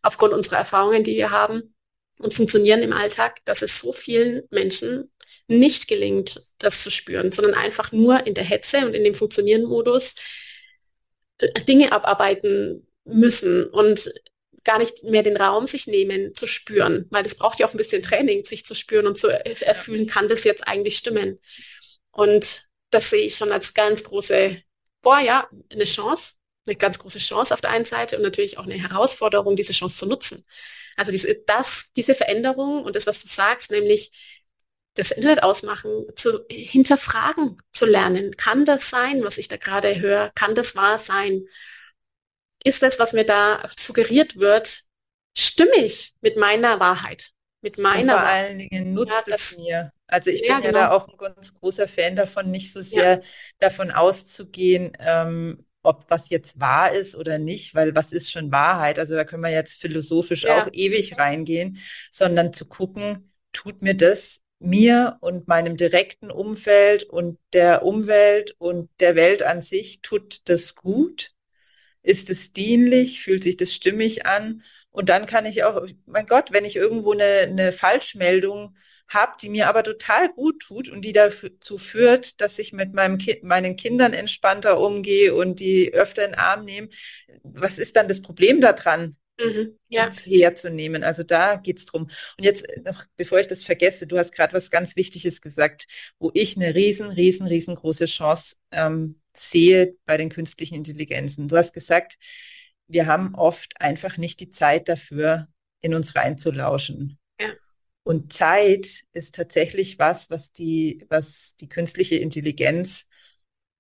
aufgrund 0.02 0.34
unserer 0.34 0.58
Erfahrungen, 0.58 1.04
die 1.04 1.16
wir 1.16 1.32
haben 1.32 1.76
und 2.20 2.34
funktionieren 2.34 2.82
im 2.82 2.94
Alltag, 2.94 3.44
dass 3.46 3.62
es 3.62 3.80
so 3.80 3.92
vielen 3.92 4.44
Menschen 4.50 5.12
nicht 5.48 5.88
gelingt, 5.88 6.42
das 6.58 6.84
zu 6.84 6.90
spüren, 6.90 7.32
sondern 7.32 7.54
einfach 7.54 7.92
nur 7.92 8.26
in 8.26 8.34
der 8.34 8.44
Hetze 8.44 8.86
und 8.86 8.94
in 8.96 9.04
dem 9.04 9.14
Funktionieren-Modus 9.14 10.16
äh, 11.38 11.62
Dinge 11.64 11.92
abarbeiten 11.92 12.88
müssen. 13.04 13.66
Und 13.66 14.12
gar 14.66 14.80
nicht 14.80 15.04
mehr 15.04 15.24
den 15.24 15.38
Raum 15.38 15.66
sich 15.66 15.88
nehmen, 15.88 16.36
zu 16.36 16.48
spüren, 16.48 17.06
weil 17.12 17.24
das 17.24 17.36
braucht 17.36 17.60
ja 17.60 17.68
auch 17.68 17.74
ein 17.74 17.78
bisschen 17.78 18.02
Training, 18.02 18.44
sich 18.44 18.66
zu 18.66 18.76
spüren 18.76 19.08
und 19.08 19.18
zu 19.18 19.28
erfühlen, 19.30 20.08
kann 20.08 20.28
das 20.28 20.44
jetzt 20.44 20.68
eigentlich 20.68 20.98
stimmen. 20.98 21.40
Und 22.12 22.68
das 22.90 23.10
sehe 23.10 23.26
ich 23.26 23.38
schon 23.38 23.52
als 23.52 23.74
ganz 23.74 24.04
große, 24.04 24.62
boah, 25.02 25.20
ja, 25.20 25.48
eine 25.72 25.86
Chance, 25.86 26.34
eine 26.66 26.76
ganz 26.76 27.00
große 27.00 27.20
Chance 27.20 27.54
auf 27.54 27.62
der 27.62 27.70
einen 27.70 27.86
Seite 27.86 28.18
und 28.18 28.24
natürlich 28.24 28.58
auch 28.58 28.64
eine 28.64 28.76
Herausforderung, 28.76 29.56
diese 29.56 29.74
Chance 29.74 29.98
zu 29.98 30.06
nutzen. 30.08 30.46
Also 30.96 31.12
diese, 31.12 31.36
das, 31.46 31.92
diese 31.96 32.16
Veränderung 32.16 32.84
und 32.84 32.96
das, 32.96 33.06
was 33.06 33.22
du 33.22 33.28
sagst, 33.28 33.70
nämlich 33.72 34.12
das 34.96 35.12
Internet 35.12 35.44
ausmachen, 35.44 36.06
zu 36.16 36.46
hinterfragen, 36.50 37.62
zu 37.74 37.86
lernen. 37.86 38.38
Kann 38.38 38.66
das 38.66 38.90
sein, 38.90 39.24
was 39.24 39.38
ich 39.38 39.50
da 39.50 39.58
gerade 39.58 40.00
höre? 40.00 40.32
Kann 40.36 40.56
das 40.56 40.76
wahr 40.76 40.98
sein? 40.98 41.48
Ist 42.66 42.82
das, 42.82 43.00
was 43.00 43.14
mir 43.14 43.26
da 43.26 43.64
suggeriert 43.78 44.38
wird, 44.38 44.82
stimmig 45.38 46.14
mit 46.20 46.36
meiner 46.36 46.80
Wahrheit? 46.80 47.32
Mit 47.62 47.78
meiner 47.78 48.14
vor 48.14 48.28
allen 48.28 48.60
Dingen 48.60 48.94
nutzt 48.94 49.28
ja, 49.28 49.36
es 49.36 49.58
mir. 49.58 49.92
Also 50.08 50.30
ich 50.30 50.42
ja, 50.42 50.56
bin 50.56 50.66
ja 50.66 50.72
genau. 50.72 50.80
da 50.80 50.92
auch 50.92 51.08
ein 51.08 51.18
ganz 51.18 51.54
großer 51.54 51.88
Fan 51.88 52.16
davon, 52.16 52.52
nicht 52.52 52.72
so 52.72 52.82
sehr 52.82 53.12
ja. 53.12 53.22
davon 53.60 53.92
auszugehen, 53.92 54.96
ähm, 55.00 55.66
ob 55.82 56.06
was 56.10 56.30
jetzt 56.30 56.60
wahr 56.60 56.92
ist 56.92 57.16
oder 57.16 57.38
nicht, 57.38 57.76
weil 57.76 57.96
was 57.96 58.12
ist 58.12 58.32
schon 58.32 58.52
Wahrheit? 58.52 59.00
Also 59.00 59.16
da 59.16 59.24
können 59.24 59.44
wir 59.44 59.52
jetzt 59.52 59.80
philosophisch 59.80 60.48
auch 60.48 60.68
ewig 60.72 61.18
reingehen, 61.18 61.80
sondern 62.12 62.54
zu 62.54 62.66
gucken, 62.66 63.32
tut 63.54 63.82
mir 63.82 63.96
das 63.96 64.42
mir 64.60 65.18
und 65.22 65.48
meinem 65.48 65.78
direkten 65.78 66.32
Umfeld 66.32 67.04
und 67.04 67.38
der 67.54 67.84
Umwelt 67.84 68.56
und 68.58 68.90
der 69.00 69.16
Welt 69.16 69.44
an 69.44 69.62
sich, 69.62 70.02
tut 70.02 70.50
das 70.50 70.76
gut? 70.76 71.35
Ist 72.06 72.30
es 72.30 72.54
dienlich? 72.54 73.22
Fühlt 73.22 73.44
sich 73.44 73.58
das 73.58 73.74
stimmig 73.74 74.28
an? 74.28 74.64
Und 74.92 75.10
dann 75.10 75.26
kann 75.26 75.46
ich 75.46 75.64
auch, 75.64 75.88
mein 76.06 76.28
Gott, 76.28 76.52
wenn 76.52 76.64
ich 76.64 76.76
irgendwo 76.76 77.14
eine, 77.14 77.24
eine 77.24 77.72
Falschmeldung 77.72 78.78
habe, 79.08 79.34
die 79.42 79.50
mir 79.50 79.68
aber 79.68 79.84
total 79.84 80.32
gut 80.32 80.62
tut 80.62 80.88
und 80.88 81.04
die 81.04 81.14
dazu 81.14 81.78
führt, 81.78 82.40
dass 82.42 82.60
ich 82.60 82.74
mit 82.74 82.94
meinem 82.94 83.18
Ki 83.18 83.40
meinen 83.44 83.76
Kindern 83.76 84.14
entspannter 84.14 84.80
umgehe 84.80 85.34
und 85.34 85.60
die 85.60 85.94
öfter 85.94 86.26
in 86.26 86.32
den 86.32 86.40
Arm 86.40 86.66
nehme, 86.66 86.90
was 87.44 87.80
ist 87.80 87.96
dann 87.96 88.08
das 88.08 88.22
Problem 88.22 88.62
daran? 88.62 89.18
Mhm, 89.38 89.78
ja. 89.90 90.10
herzunehmen. 90.24 91.04
Also 91.04 91.24
da 91.24 91.58
geht 91.58 91.80
es 91.80 91.86
drum. 91.86 92.04
Und 92.38 92.44
jetzt 92.46 92.66
noch, 92.86 93.04
bevor 93.18 93.40
ich 93.40 93.48
das 93.48 93.64
vergesse, 93.64 94.08
du 94.08 94.18
hast 94.18 94.32
gerade 94.32 94.54
was 94.54 94.72
ganz 94.72 94.96
Wichtiges 94.96 95.42
gesagt, 95.42 95.88
wo 96.20 96.32
ich 96.34 96.56
eine 96.56 96.74
riesen, 96.74 97.10
riesen, 97.10 97.46
riesengroße 97.46 98.06
Chance 98.06 98.56
ähm, 98.72 99.20
sehe 99.40 99.96
bei 100.06 100.18
den 100.18 100.30
künstlichen 100.30 100.76
Intelligenzen. 100.76 101.48
Du 101.48 101.58
hast 101.58 101.74
gesagt, 101.74 102.18
wir 102.88 103.08
haben 103.08 103.36
oft 103.36 103.80
einfach 103.80 104.18
nicht 104.18 104.40
die 104.40 104.52
Zeit 104.52 104.90
dafür, 104.90 105.48
in 105.82 105.94
uns 105.94 106.16
reinzulauschen. 106.16 107.20
Ja. 107.40 107.50
Und 108.04 108.34
Zeit 108.34 109.04
ist 109.14 109.36
tatsächlich 109.36 110.00
was, 110.00 110.30
was 110.30 110.52
die, 110.52 111.06
was 111.10 111.56
die 111.60 111.70
künstliche 111.70 112.16
Intelligenz 112.16 113.08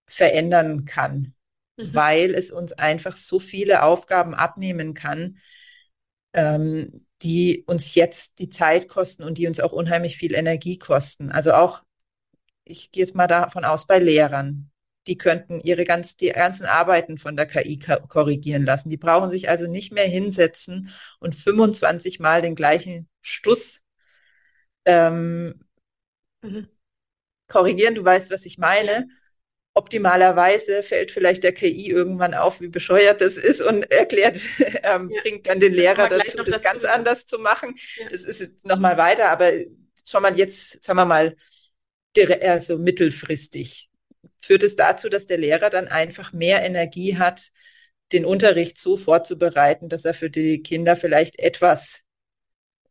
verändern 0.07 0.85
kann, 0.85 1.33
mhm. 1.77 1.93
weil 1.93 2.35
es 2.35 2.51
uns 2.51 2.73
einfach 2.73 3.17
so 3.17 3.39
viele 3.39 3.83
Aufgaben 3.83 4.33
abnehmen 4.33 4.93
kann, 4.93 5.39
ähm, 6.33 7.05
die 7.21 7.63
uns 7.65 7.95
jetzt 7.95 8.39
die 8.39 8.49
Zeit 8.49 8.87
kosten 8.87 9.23
und 9.23 9.37
die 9.37 9.47
uns 9.47 9.59
auch 9.59 9.71
unheimlich 9.71 10.17
viel 10.17 10.35
Energie 10.35 10.77
kosten. 10.77 11.31
Also 11.31 11.53
auch, 11.53 11.83
ich 12.65 12.91
gehe 12.91 13.03
jetzt 13.03 13.15
mal 13.15 13.27
davon 13.27 13.63
aus, 13.63 13.87
bei 13.87 13.99
Lehrern 13.99 14.71
die 15.07 15.17
könnten 15.17 15.59
ihre 15.59 15.85
ganz, 15.85 16.15
die 16.17 16.29
ganzen 16.29 16.65
Arbeiten 16.65 17.17
von 17.17 17.35
der 17.35 17.45
KI 17.45 17.79
korrigieren 17.79 18.65
lassen. 18.65 18.89
Die 18.89 18.97
brauchen 18.97 19.29
sich 19.29 19.49
also 19.49 19.67
nicht 19.67 19.91
mehr 19.91 20.07
hinsetzen 20.07 20.89
und 21.19 21.35
25 21.35 22.19
Mal 22.19 22.41
den 22.41 22.55
gleichen 22.55 23.07
Stuss 23.21 23.83
ähm, 24.85 25.61
mhm. 26.41 26.67
korrigieren. 27.47 27.95
Du 27.95 28.03
weißt, 28.03 28.31
was 28.31 28.45
ich 28.45 28.57
meine. 28.57 29.07
optimalerweise 29.77 30.83
fällt 30.83 31.11
vielleicht 31.11 31.43
der 31.43 31.53
KI 31.53 31.89
irgendwann 31.89 32.33
auf, 32.33 32.61
wie 32.61 32.69
bescheuert 32.69 33.19
das 33.19 33.35
ist 33.35 33.61
und 33.61 33.91
erklärt, 33.91 34.39
ähm, 34.83 35.09
ja. 35.09 35.21
bringt 35.21 35.47
dann 35.47 35.59
den 35.59 35.73
Lehrer 35.73 36.07
dazu, 36.07 36.37
das 36.37 36.45
dazu. 36.45 36.61
ganz 36.61 36.83
anders 36.85 37.25
zu 37.25 37.39
machen. 37.39 37.75
Ja. 37.97 38.09
Das 38.09 38.23
ist 38.23 38.39
jetzt 38.39 38.65
nochmal 38.65 38.97
weiter, 38.97 39.29
aber 39.29 39.51
schon 40.05 40.21
mal 40.23 40.37
jetzt, 40.37 40.81
sagen 40.81 40.97
wir 40.97 41.05
mal, 41.05 41.35
also 42.41 42.77
mittelfristig 42.77 43.89
führt 44.45 44.63
es 44.63 44.75
dazu, 44.75 45.09
dass 45.09 45.25
der 45.25 45.39
Lehrer 45.39 45.69
dann 45.69 45.87
einfach 45.87 46.31
mehr 46.31 46.63
Energie 46.63 47.17
hat, 47.17 47.51
den 48.11 48.25
Unterricht 48.25 48.77
so 48.77 48.95
vorzubereiten, 48.95 49.89
dass 49.89 50.05
er 50.05 50.13
für 50.13 50.29
die 50.29 50.61
Kinder 50.61 50.95
vielleicht 50.95 51.39
etwas, 51.39 52.03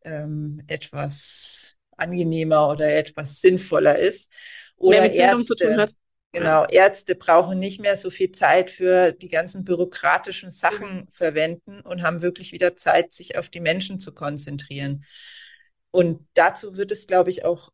ähm, 0.03 0.61
etwas 0.67 1.75
angenehmer 1.95 2.69
oder 2.69 2.93
etwas 2.93 3.39
sinnvoller 3.39 3.97
ist. 3.97 4.29
Oder 4.75 5.01
mehr 5.01 5.09
mit 5.09 5.15
Ärzte, 5.15 5.45
zu 5.45 5.55
tun 5.55 5.77
hat. 5.77 5.93
Genau, 6.33 6.65
Ärzte 6.65 7.15
brauchen 7.15 7.59
nicht 7.59 7.79
mehr 7.79 7.95
so 7.95 8.09
viel 8.09 8.33
Zeit 8.33 8.69
für 8.69 9.13
die 9.13 9.29
ganzen 9.29 9.63
bürokratischen 9.63 10.51
Sachen 10.51 10.95
mhm. 10.95 11.07
verwenden 11.11 11.79
und 11.79 12.03
haben 12.03 12.21
wirklich 12.21 12.51
wieder 12.51 12.75
Zeit, 12.75 13.13
sich 13.13 13.37
auf 13.37 13.47
die 13.47 13.61
Menschen 13.61 13.99
zu 13.99 14.13
konzentrieren. 14.13 15.05
Und 15.91 16.27
dazu 16.33 16.75
wird 16.75 16.91
es, 16.91 17.07
glaube 17.07 17.29
ich, 17.29 17.45
auch, 17.45 17.71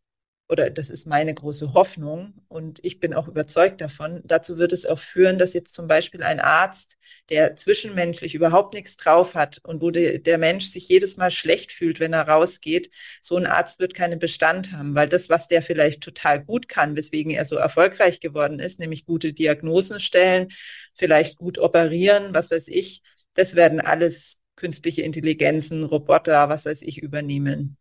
oder 0.52 0.70
das 0.70 0.90
ist 0.90 1.08
meine 1.08 1.34
große 1.34 1.74
Hoffnung 1.74 2.34
und 2.50 2.80
ich 2.84 3.00
bin 3.00 3.14
auch 3.14 3.30
überzeugt 3.30 3.80
davon, 3.80 4.22
dazu 4.26 4.58
wird 4.58 4.74
es 4.74 4.86
auch 4.86 5.00
führen, 5.00 5.40
dass 5.40 5.54
jetzt 5.54 5.74
zum 5.74 5.88
Beispiel 5.88 6.22
ein 6.24 6.42
Arzt 6.42 6.98
der 7.30 7.56
zwischenmenschlich 7.56 8.36
überhaupt 8.36 8.74
nichts 8.74 8.98
drauf 8.98 9.34
hat 9.34 9.62
und 9.64 9.82
wo 9.82 9.92
de, 9.92 10.20
der 10.20 10.38
Mensch 10.38 10.66
sich 10.66 10.90
jedes 10.90 11.16
Mal 11.16 11.32
schlecht 11.32 11.72
fühlt, 11.72 12.02
wenn 12.02 12.12
er 12.12 12.28
rausgeht, 12.28 12.92
so 13.22 13.38
ein 13.38 13.46
Arzt 13.46 13.80
wird 13.80 13.94
keinen 13.94 14.20
Bestand 14.20 14.74
haben, 14.74 14.94
weil 14.94 15.08
das, 15.08 15.30
was 15.30 15.48
der 15.48 15.62
vielleicht 15.62 16.04
total 16.04 16.44
gut 16.44 16.68
kann, 16.68 16.98
weswegen 16.98 17.32
er 17.32 17.46
so 17.46 17.56
erfolgreich 17.56 18.20
geworden 18.20 18.60
ist, 18.60 18.80
nämlich 18.80 19.06
gute 19.06 19.32
Diagnosen 19.32 20.02
stellen, 20.02 20.50
vielleicht 20.94 21.38
gut 21.38 21.60
operieren, 21.60 22.34
was 22.34 22.52
weiß 22.52 22.68
ich, 22.68 23.02
das 23.36 23.56
werden 23.56 23.80
alles 23.80 24.38
künstliche 24.58 25.04
Intelligenzen, 25.04 25.86
Roboter, 25.86 26.50
was 26.50 26.66
weiß 26.66 26.82
ich, 26.82 27.02
übernehmen. 27.02 27.78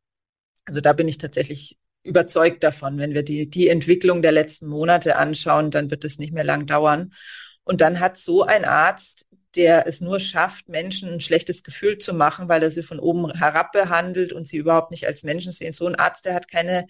Also 0.67 0.81
da 0.81 0.93
bin 0.93 1.09
ich 1.09 1.19
tatsächlich 1.19 1.77
überzeugt 2.03 2.63
davon. 2.63 2.99
Wenn 2.99 3.15
wir 3.15 3.23
die, 3.23 3.49
die 3.49 3.69
Entwicklung 3.69 4.23
der 4.23 4.33
letzten 4.33 4.67
Monate 4.67 5.17
anschauen, 5.17 5.71
dann 5.71 5.91
wird 5.91 6.05
es 6.05 6.19
nicht 6.19 6.33
mehr 6.33 6.45
lang 6.45 6.67
dauern. 6.67 7.13
Und 7.65 7.81
dann 7.81 8.01
hat 8.01 8.17
so 8.17 8.43
ein 8.43 8.65
Arzt 8.65 9.27
der 9.57 9.87
es 9.87 10.01
nur 10.01 10.21
schafft, 10.21 10.69
Menschen 10.69 11.09
ein 11.09 11.21
schlechtes 11.21 11.65
Gefühl 11.65 11.99
zu 11.99 12.15
machen, 12.15 12.49
weil 12.49 12.63
er 12.63 12.71
sie 12.71 12.83
von 12.83 13.01
oben 13.01 13.33
herab 13.33 13.73
behandelt 13.73 14.33
und 14.33 14.45
sie 14.45 14.59
überhaupt 14.59 14.91
nicht 14.91 15.07
als 15.07 15.23
Menschen 15.23 15.53
sehen. 15.53 15.73
So 15.73 15.87
ein 15.87 15.97
Arzt, 15.97 16.25
der 16.25 16.35
hat 16.35 16.49
keine, 16.49 16.87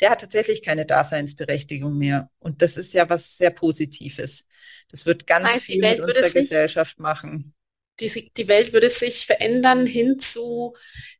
der 0.00 0.10
hat 0.10 0.20
tatsächlich 0.20 0.62
keine 0.62 0.84
Daseinsberechtigung 0.84 1.96
mehr. 1.96 2.30
Und 2.38 2.60
das 2.60 2.76
ist 2.76 2.92
ja 2.92 3.08
was 3.08 3.38
sehr 3.38 3.50
Positives. 3.50 4.46
Das 4.90 5.06
wird 5.06 5.26
ganz 5.26 5.48
heißt, 5.48 5.64
viel 5.64 5.80
mit 5.80 6.00
unserer 6.00 6.28
Gesellschaft 6.28 6.98
machen. 6.98 7.54
Die, 8.00 8.30
die 8.36 8.48
Welt 8.48 8.72
würde 8.72 8.90
sich 8.90 9.26
verändern 9.26 9.86
hin 9.86 10.18
zu 10.18 10.74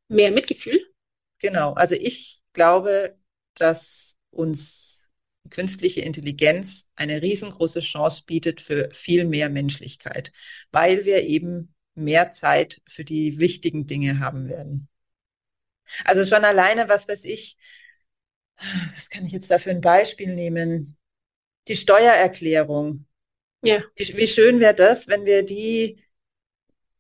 mehr 0.08 0.30
Mitgefühl? 0.30 0.86
Genau. 1.38 1.72
Also 1.72 1.94
ich 1.94 2.40
glaube, 2.52 3.16
dass 3.54 4.16
uns 4.30 5.10
künstliche 5.50 6.00
Intelligenz 6.00 6.86
eine 6.94 7.22
riesengroße 7.22 7.80
Chance 7.80 8.22
bietet 8.26 8.60
für 8.60 8.90
viel 8.92 9.24
mehr 9.24 9.50
Menschlichkeit, 9.50 10.32
weil 10.70 11.04
wir 11.04 11.22
eben 11.22 11.74
mehr 11.94 12.30
Zeit 12.30 12.80
für 12.88 13.04
die 13.04 13.38
wichtigen 13.38 13.86
Dinge 13.86 14.20
haben 14.20 14.48
werden. 14.48 14.88
Also 16.04 16.24
schon 16.24 16.44
alleine, 16.44 16.88
was 16.88 17.08
weiß 17.08 17.24
ich, 17.24 17.56
was 18.94 19.10
kann 19.10 19.26
ich 19.26 19.32
jetzt 19.32 19.50
da 19.50 19.58
für 19.58 19.70
ein 19.70 19.80
Beispiel 19.80 20.34
nehmen? 20.34 20.96
Die 21.68 21.76
Steuererklärung. 21.76 23.06
Ja. 23.62 23.82
Wie, 23.96 24.16
wie 24.16 24.26
schön 24.26 24.60
wäre 24.60 24.74
das, 24.74 25.08
wenn 25.08 25.24
wir 25.24 25.44
die, 25.44 26.02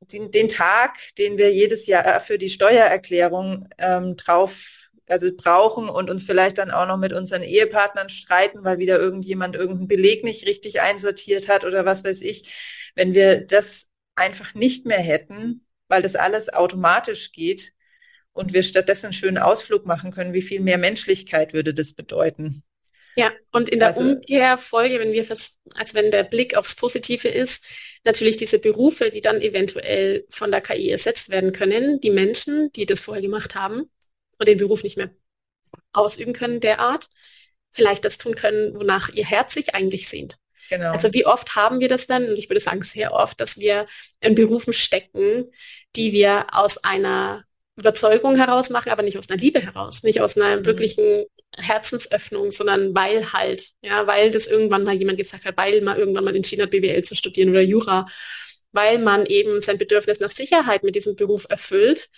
den, 0.00 0.30
den, 0.30 0.48
Tag, 0.48 0.98
den 1.16 1.38
wir 1.38 1.52
jedes 1.52 1.86
Jahr 1.86 2.20
für 2.20 2.38
die 2.38 2.50
Steuererklärung 2.50 3.68
ähm, 3.78 4.16
drauf 4.16 4.81
also 5.12 5.30
brauchen 5.34 5.88
und 5.88 6.10
uns 6.10 6.22
vielleicht 6.22 6.58
dann 6.58 6.70
auch 6.70 6.86
noch 6.86 6.96
mit 6.96 7.12
unseren 7.12 7.42
Ehepartnern 7.42 8.08
streiten, 8.08 8.64
weil 8.64 8.78
wieder 8.78 8.98
irgendjemand 8.98 9.54
irgendeinen 9.54 9.88
Beleg 9.88 10.24
nicht 10.24 10.46
richtig 10.46 10.80
einsortiert 10.80 11.48
hat 11.48 11.64
oder 11.64 11.84
was 11.84 12.02
weiß 12.02 12.22
ich. 12.22 12.50
Wenn 12.94 13.14
wir 13.14 13.42
das 13.42 13.86
einfach 14.16 14.54
nicht 14.54 14.86
mehr 14.86 14.98
hätten, 14.98 15.66
weil 15.88 16.02
das 16.02 16.16
alles 16.16 16.52
automatisch 16.52 17.32
geht 17.32 17.72
und 18.32 18.52
wir 18.52 18.62
stattdessen 18.62 19.06
einen 19.06 19.12
schönen 19.12 19.38
Ausflug 19.38 19.86
machen 19.86 20.10
können, 20.10 20.32
wie 20.32 20.42
viel 20.42 20.60
mehr 20.60 20.78
Menschlichkeit 20.78 21.52
würde 21.52 21.74
das 21.74 21.92
bedeuten? 21.92 22.64
Ja, 23.14 23.30
und 23.50 23.68
in 23.68 23.78
der 23.78 23.88
also, 23.88 24.00
Umkehrfolge, 24.00 24.98
wenn 24.98 25.12
wir, 25.12 25.24
fast, 25.24 25.58
als 25.74 25.92
wenn 25.92 26.10
der 26.10 26.22
Blick 26.22 26.56
aufs 26.56 26.76
Positive 26.76 27.28
ist, 27.28 27.62
natürlich 28.04 28.38
diese 28.38 28.58
Berufe, 28.58 29.10
die 29.10 29.20
dann 29.20 29.42
eventuell 29.42 30.24
von 30.30 30.50
der 30.50 30.62
KI 30.62 30.88
ersetzt 30.90 31.28
werden 31.28 31.52
können, 31.52 32.00
die 32.00 32.10
Menschen, 32.10 32.72
die 32.72 32.86
das 32.86 33.02
vorher 33.02 33.22
gemacht 33.22 33.54
haben, 33.54 33.90
und 34.42 34.48
den 34.48 34.58
Beruf 34.58 34.82
nicht 34.82 34.96
mehr 34.96 35.10
ausüben 35.92 36.32
können 36.32 36.60
derart, 36.60 37.08
vielleicht 37.70 38.04
das 38.04 38.18
tun 38.18 38.34
können, 38.34 38.74
wonach 38.74 39.08
ihr 39.10 39.24
Herz 39.24 39.54
sich 39.54 39.74
eigentlich 39.74 40.08
sehnt. 40.08 40.36
Genau. 40.68 40.92
Also 40.92 41.12
wie 41.12 41.26
oft 41.26 41.54
haben 41.54 41.80
wir 41.80 41.88
das 41.88 42.06
dann, 42.06 42.28
und 42.28 42.36
ich 42.36 42.50
würde 42.50 42.60
sagen 42.60 42.82
sehr 42.82 43.12
oft, 43.12 43.40
dass 43.40 43.58
wir 43.58 43.86
in 44.20 44.34
Berufen 44.34 44.72
stecken, 44.72 45.50
die 45.94 46.12
wir 46.12 46.46
aus 46.52 46.78
einer 46.78 47.44
Überzeugung 47.76 48.36
heraus 48.36 48.70
machen, 48.70 48.90
aber 48.90 49.02
nicht 49.02 49.18
aus 49.18 49.30
einer 49.30 49.40
Liebe 49.40 49.60
heraus, 49.60 50.02
nicht 50.02 50.20
aus 50.20 50.36
einer 50.36 50.58
mhm. 50.58 50.66
wirklichen 50.66 51.24
Herzensöffnung, 51.56 52.50
sondern 52.50 52.94
weil 52.94 53.32
halt, 53.32 53.70
ja, 53.82 54.06
weil 54.06 54.30
das 54.30 54.46
irgendwann 54.46 54.84
mal 54.84 54.94
jemand 54.94 55.18
gesagt 55.18 55.44
hat, 55.44 55.56
weil 55.56 55.80
man 55.82 55.98
irgendwann 55.98 56.24
mal 56.24 56.34
entschieden 56.34 56.62
hat, 56.62 56.70
BWL 56.70 57.04
zu 57.04 57.14
studieren 57.14 57.50
oder 57.50 57.60
Jura, 57.60 58.06
weil 58.72 58.98
man 58.98 59.26
eben 59.26 59.60
sein 59.60 59.78
Bedürfnis 59.78 60.20
nach 60.20 60.30
Sicherheit 60.30 60.82
mit 60.82 60.94
diesem 60.94 61.16
Beruf 61.16 61.46
erfüllt, 61.48 62.08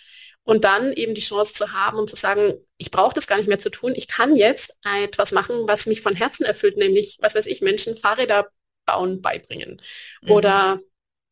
und 0.45 0.63
dann 0.63 0.93
eben 0.93 1.15
die 1.15 1.21
Chance 1.21 1.53
zu 1.53 1.73
haben 1.73 1.97
und 1.97 2.09
zu 2.09 2.15
sagen, 2.15 2.53
ich 2.77 2.91
brauche 2.91 3.15
das 3.15 3.27
gar 3.27 3.37
nicht 3.37 3.47
mehr 3.47 3.59
zu 3.59 3.69
tun. 3.69 3.93
Ich 3.95 4.07
kann 4.07 4.35
jetzt 4.35 4.77
etwas 5.03 5.31
machen, 5.31 5.67
was 5.67 5.87
mich 5.87 6.01
von 6.01 6.15
Herzen 6.15 6.45
erfüllt, 6.45 6.77
nämlich, 6.77 7.17
was 7.19 7.35
weiß 7.35 7.47
ich, 7.47 7.61
Menschen 7.61 7.97
Fahrräder 7.97 8.47
bauen 8.85 9.21
beibringen 9.21 9.81
mhm. 10.21 10.31
oder 10.31 10.79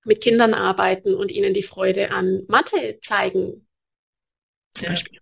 mit 0.04 0.21
Kindern 0.21 0.54
arbeiten 0.54 1.13
und 1.13 1.32
ihnen 1.32 1.54
die 1.54 1.63
Freude 1.63 2.12
an 2.12 2.43
Mathe 2.47 2.99
zeigen. 3.02 3.67
Zum 4.73 4.86
ja. 4.86 4.91
Beispiel. 4.91 5.19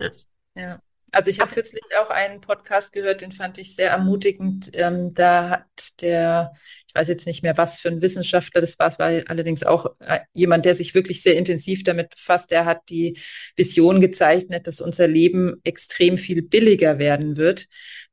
Ja. 0.00 0.10
ja. 0.56 0.82
Also 1.12 1.30
ich 1.30 1.38
habe 1.38 1.52
kürzlich 1.52 1.82
auch 2.00 2.10
einen 2.10 2.40
Podcast 2.40 2.92
gehört, 2.92 3.20
den 3.20 3.30
fand 3.30 3.58
ich 3.58 3.76
sehr 3.76 3.90
ermutigend. 3.90 4.70
Ähm, 4.72 5.12
da 5.14 5.50
hat 5.50 6.00
der 6.00 6.54
ich 6.94 7.00
weiß 7.00 7.08
jetzt 7.08 7.26
nicht 7.26 7.42
mehr, 7.42 7.56
was 7.56 7.80
für 7.80 7.88
ein 7.88 8.02
Wissenschaftler 8.02 8.60
das 8.60 8.78
war, 8.78 8.86
es 8.86 9.00
war 9.00 9.10
allerdings 9.26 9.64
auch 9.64 9.96
äh, 9.98 10.20
jemand, 10.32 10.64
der 10.64 10.76
sich 10.76 10.94
wirklich 10.94 11.22
sehr 11.22 11.36
intensiv 11.36 11.82
damit 11.82 12.10
befasst, 12.10 12.52
der 12.52 12.66
hat 12.66 12.88
die 12.88 13.18
Vision 13.56 14.00
gezeichnet, 14.00 14.68
dass 14.68 14.80
unser 14.80 15.08
Leben 15.08 15.60
extrem 15.64 16.16
viel 16.18 16.42
billiger 16.42 17.00
werden 17.00 17.36
wird, 17.36 17.66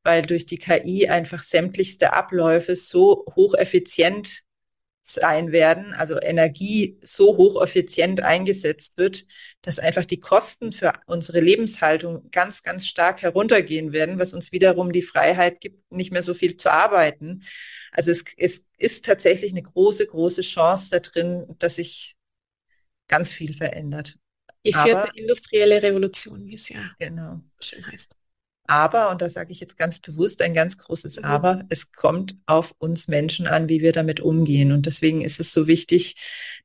weil 0.03 0.23
durch 0.23 0.47
die 0.47 0.57
KI 0.57 1.07
einfach 1.07 1.43
sämtlichste 1.43 2.13
Abläufe 2.13 2.75
so 2.75 3.23
hocheffizient 3.35 4.45
sein 5.03 5.51
werden, 5.51 5.93
also 5.93 6.21
Energie 6.21 6.99
so 7.01 7.35
hocheffizient 7.35 8.21
eingesetzt 8.21 8.97
wird, 8.97 9.25
dass 9.61 9.79
einfach 9.79 10.05
die 10.05 10.19
Kosten 10.19 10.71
für 10.71 10.93
unsere 11.07 11.39
Lebenshaltung 11.39 12.29
ganz, 12.31 12.61
ganz 12.61 12.87
stark 12.87 13.21
heruntergehen 13.21 13.93
werden, 13.93 14.19
was 14.19 14.33
uns 14.33 14.51
wiederum 14.51 14.91
die 14.91 15.01
Freiheit 15.01 15.59
gibt, 15.59 15.91
nicht 15.91 16.11
mehr 16.11 16.23
so 16.23 16.33
viel 16.33 16.55
zu 16.55 16.71
arbeiten. 16.71 17.43
Also 17.91 18.11
es, 18.11 18.23
es 18.37 18.63
ist 18.77 19.05
tatsächlich 19.05 19.51
eine 19.51 19.63
große, 19.63 20.05
große 20.05 20.41
Chance 20.41 20.89
da 20.91 20.99
drin, 20.99 21.45
dass 21.57 21.75
sich 21.75 22.15
ganz 23.07 23.33
viel 23.33 23.55
verändert. 23.55 24.17
Die 24.65 24.73
vierte 24.73 25.03
Aber, 25.03 25.17
industrielle 25.17 25.81
Revolution, 25.81 26.45
wie 26.45 26.55
es 26.55 26.69
ja 26.69 26.91
genau. 26.99 27.41
schön 27.59 27.85
heißt. 27.85 28.15
Aber, 28.71 29.10
und 29.10 29.21
da 29.21 29.29
sage 29.29 29.51
ich 29.51 29.60
jetzt 29.60 29.77
ganz 29.77 29.99
bewusst 29.99 30.41
ein 30.41 30.53
ganz 30.53 30.77
großes 30.77 31.17
mhm. 31.17 31.25
Aber, 31.25 31.65
es 31.67 31.91
kommt 31.91 32.38
auf 32.45 32.73
uns 32.77 33.10
Menschen 33.10 33.45
an, 33.45 33.67
wie 33.67 33.81
wir 33.81 33.91
damit 33.91 34.21
umgehen. 34.21 34.71
Und 34.71 34.86
deswegen 34.86 35.21
ist 35.21 35.41
es 35.41 35.51
so 35.51 35.67
wichtig, 35.67 36.15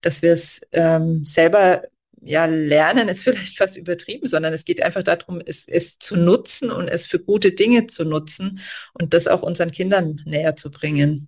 dass 0.03 0.23
wir 0.23 0.33
es 0.33 0.61
ähm, 0.71 1.25
selber 1.25 1.83
ja, 2.23 2.45
lernen 2.45 3.09
ist 3.09 3.23
vielleicht 3.25 3.59
fast 3.59 3.77
übertrieben, 3.77 4.29
sondern 4.29 4.55
es 4.55 4.65
geht 4.65 4.81
einfach 4.81 5.03
darum, 5.03 5.43
es, 5.45 5.67
es 5.67 5.99
zu 5.99 6.15
nutzen 6.15 6.71
und 6.71 6.87
es 6.87 7.07
für 7.07 7.19
gute 7.19 7.51
Dinge 7.51 7.89
zu 7.89 8.05
nutzen 8.05 8.61
und 8.95 9.13
das 9.13 9.27
auch 9.27 9.43
unseren 9.43 9.73
Kindern 9.73 10.21
näher 10.27 10.55
zu 10.55 10.71
bringen. 10.71 11.27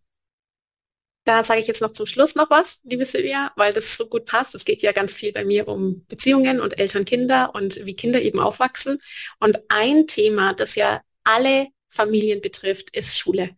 Da 1.29 1.45
sage 1.45 1.61
ich 1.61 1.67
jetzt 1.67 1.83
noch 1.83 1.93
zum 1.93 2.07
Schluss 2.07 2.37
noch 2.37 2.49
was, 2.49 2.81
liebe 2.85 3.05
Silvia, 3.05 3.53
weil 3.55 3.75
das 3.75 3.99
so 3.99 4.07
gut 4.07 4.25
passt. 4.25 4.55
Es 4.55 4.65
geht 4.65 4.81
ja 4.81 4.93
ganz 4.93 5.13
viel 5.15 5.31
bei 5.31 5.45
mir 5.45 5.69
um 5.69 6.07
Beziehungen 6.07 6.59
und 6.59 6.79
Eltern-Kinder 6.79 7.55
und 7.55 7.85
wie 7.85 7.95
Kinder 7.95 8.23
eben 8.23 8.41
aufwachsen. 8.41 8.99
Und 9.39 9.59
ein 9.69 10.07
Thema, 10.07 10.55
das 10.55 10.75
ja 10.75 11.03
alle 11.25 11.67
Familien 11.91 12.41
betrifft, 12.41 12.97
ist 12.97 13.19
Schule. 13.19 13.51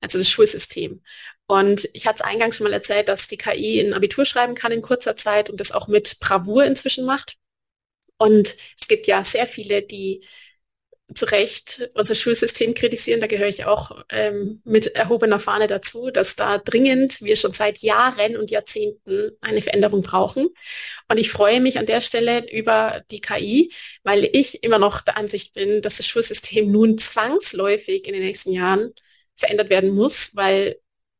Also 0.00 0.18
das 0.18 0.30
Schulsystem. 0.30 1.02
Und 1.48 1.88
ich 1.94 2.06
hatte 2.06 2.22
es 2.22 2.30
eingangs 2.30 2.56
schon 2.56 2.68
mal 2.68 2.72
erzählt, 2.72 3.08
dass 3.08 3.26
die 3.26 3.38
KI 3.38 3.80
ein 3.80 3.92
Abitur 3.92 4.24
schreiben 4.24 4.54
kann 4.54 4.70
in 4.70 4.80
kurzer 4.80 5.16
Zeit 5.16 5.50
und 5.50 5.58
das 5.58 5.72
auch 5.72 5.88
mit 5.88 6.20
Bravour 6.20 6.64
inzwischen 6.64 7.04
macht. 7.06 7.38
Und 8.18 8.56
es 8.80 8.86
gibt 8.86 9.08
ja 9.08 9.24
sehr 9.24 9.48
viele, 9.48 9.82
die 9.82 10.24
zu 11.14 11.24
Recht 11.26 11.90
unser 11.94 12.14
Schulsystem 12.14 12.74
kritisieren. 12.74 13.20
Da 13.20 13.26
gehöre 13.26 13.48
ich 13.48 13.64
auch 13.64 14.04
ähm, 14.10 14.60
mit 14.64 14.88
erhobener 14.88 15.40
Fahne 15.40 15.66
dazu, 15.66 16.10
dass 16.10 16.36
da 16.36 16.58
dringend 16.58 17.20
wir 17.22 17.36
schon 17.36 17.52
seit 17.52 17.78
Jahren 17.78 18.36
und 18.36 18.50
Jahrzehnten 18.50 19.32
eine 19.40 19.62
Veränderung 19.62 20.02
brauchen. 20.02 20.48
Und 21.08 21.18
ich 21.18 21.30
freue 21.30 21.60
mich 21.60 21.78
an 21.78 21.86
der 21.86 22.00
Stelle 22.00 22.50
über 22.50 23.02
die 23.10 23.20
KI, 23.20 23.72
weil 24.02 24.28
ich 24.32 24.62
immer 24.62 24.78
noch 24.78 25.00
der 25.02 25.16
Ansicht 25.16 25.54
bin, 25.54 25.82
dass 25.82 25.96
das 25.96 26.06
Schulsystem 26.06 26.70
nun 26.70 26.98
zwangsläufig 26.98 28.06
in 28.06 28.14
den 28.14 28.22
nächsten 28.22 28.52
Jahren 28.52 28.92
verändert 29.36 29.70
werden 29.70 29.90
muss, 29.90 30.30
weil 30.34 30.76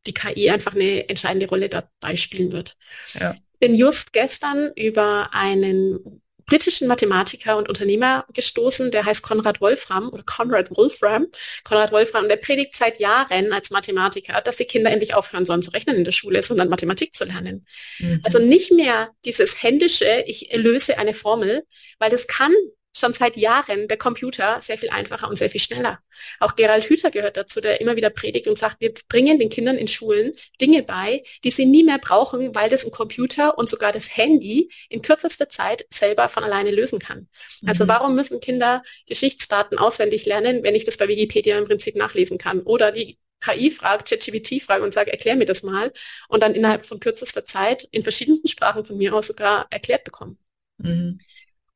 die 0.06 0.14
KI 0.14 0.50
einfach 0.50 0.74
eine 0.74 1.08
entscheidende 1.08 1.48
Rolle 1.48 1.68
dabei 1.68 2.16
spielen 2.16 2.52
wird. 2.52 2.76
Ja. 3.18 3.36
Bin 3.58 3.74
just 3.74 4.12
gestern 4.12 4.72
über 4.76 5.30
einen 5.32 6.22
britischen 6.50 6.88
Mathematiker 6.88 7.56
und 7.56 7.68
Unternehmer 7.68 8.26
gestoßen, 8.34 8.90
der 8.90 9.04
heißt 9.06 9.22
Konrad 9.22 9.60
Wolfram 9.60 10.10
oder 10.10 10.24
Konrad 10.24 10.76
Wolfram. 10.76 11.28
Konrad 11.62 11.92
Wolfram, 11.92 12.28
der 12.28 12.36
predigt 12.36 12.74
seit 12.74 12.98
Jahren 12.98 13.52
als 13.52 13.70
Mathematiker, 13.70 14.40
dass 14.42 14.56
die 14.56 14.64
Kinder 14.64 14.90
endlich 14.90 15.14
aufhören 15.14 15.46
sollen 15.46 15.62
zu 15.62 15.70
rechnen 15.70 15.96
in 15.96 16.04
der 16.04 16.12
Schule, 16.12 16.42
sondern 16.42 16.68
Mathematik 16.68 17.14
zu 17.14 17.24
lernen. 17.24 17.66
Mhm. 18.00 18.20
Also 18.24 18.40
nicht 18.40 18.72
mehr 18.72 19.10
dieses 19.24 19.62
händische, 19.62 20.24
ich 20.26 20.50
löse 20.52 20.98
eine 20.98 21.14
Formel, 21.14 21.62
weil 22.00 22.10
das 22.10 22.26
kann 22.26 22.52
schon 22.96 23.12
seit 23.12 23.36
Jahren 23.36 23.86
der 23.88 23.96
Computer 23.96 24.60
sehr 24.60 24.76
viel 24.76 24.90
einfacher 24.90 25.28
und 25.28 25.36
sehr 25.36 25.50
viel 25.50 25.60
schneller. 25.60 26.00
Auch 26.40 26.56
Gerald 26.56 26.84
Hüther 26.84 27.10
gehört 27.10 27.36
dazu, 27.36 27.60
der 27.60 27.80
immer 27.80 27.96
wieder 27.96 28.10
predigt 28.10 28.48
und 28.48 28.58
sagt, 28.58 28.80
wir 28.80 28.92
bringen 29.08 29.38
den 29.38 29.48
Kindern 29.48 29.78
in 29.78 29.88
Schulen 29.88 30.32
Dinge 30.60 30.82
bei, 30.82 31.22
die 31.44 31.50
sie 31.50 31.66
nie 31.66 31.84
mehr 31.84 31.98
brauchen, 31.98 32.54
weil 32.54 32.68
das 32.68 32.84
ein 32.84 32.90
Computer 32.90 33.56
und 33.58 33.68
sogar 33.68 33.92
das 33.92 34.16
Handy 34.16 34.70
in 34.88 35.02
kürzester 35.02 35.48
Zeit 35.48 35.86
selber 35.90 36.28
von 36.28 36.42
alleine 36.42 36.72
lösen 36.72 36.98
kann. 36.98 37.28
Also 37.64 37.84
mhm. 37.84 37.88
warum 37.88 38.14
müssen 38.14 38.40
Kinder 38.40 38.82
Geschichtsdaten 39.06 39.78
auswendig 39.78 40.26
lernen, 40.26 40.62
wenn 40.64 40.74
ich 40.74 40.84
das 40.84 40.96
bei 40.96 41.08
Wikipedia 41.08 41.58
im 41.58 41.64
Prinzip 41.64 41.96
nachlesen 41.96 42.38
kann? 42.38 42.60
Oder 42.62 42.90
die 42.90 43.18
KI 43.40 43.70
fragt, 43.70 44.08
ChatGPT 44.08 44.62
fragt 44.62 44.82
und 44.82 44.92
sagt, 44.92 45.10
erklär 45.10 45.36
mir 45.36 45.46
das 45.46 45.62
mal 45.62 45.92
und 46.28 46.42
dann 46.42 46.54
innerhalb 46.54 46.84
von 46.84 47.00
kürzester 47.00 47.46
Zeit 47.46 47.88
in 47.90 48.02
verschiedensten 48.02 48.48
Sprachen 48.48 48.84
von 48.84 48.98
mir 48.98 49.14
aus 49.14 49.28
sogar 49.28 49.66
erklärt 49.70 50.04
bekommen. 50.04 50.38
Mhm. 50.78 51.20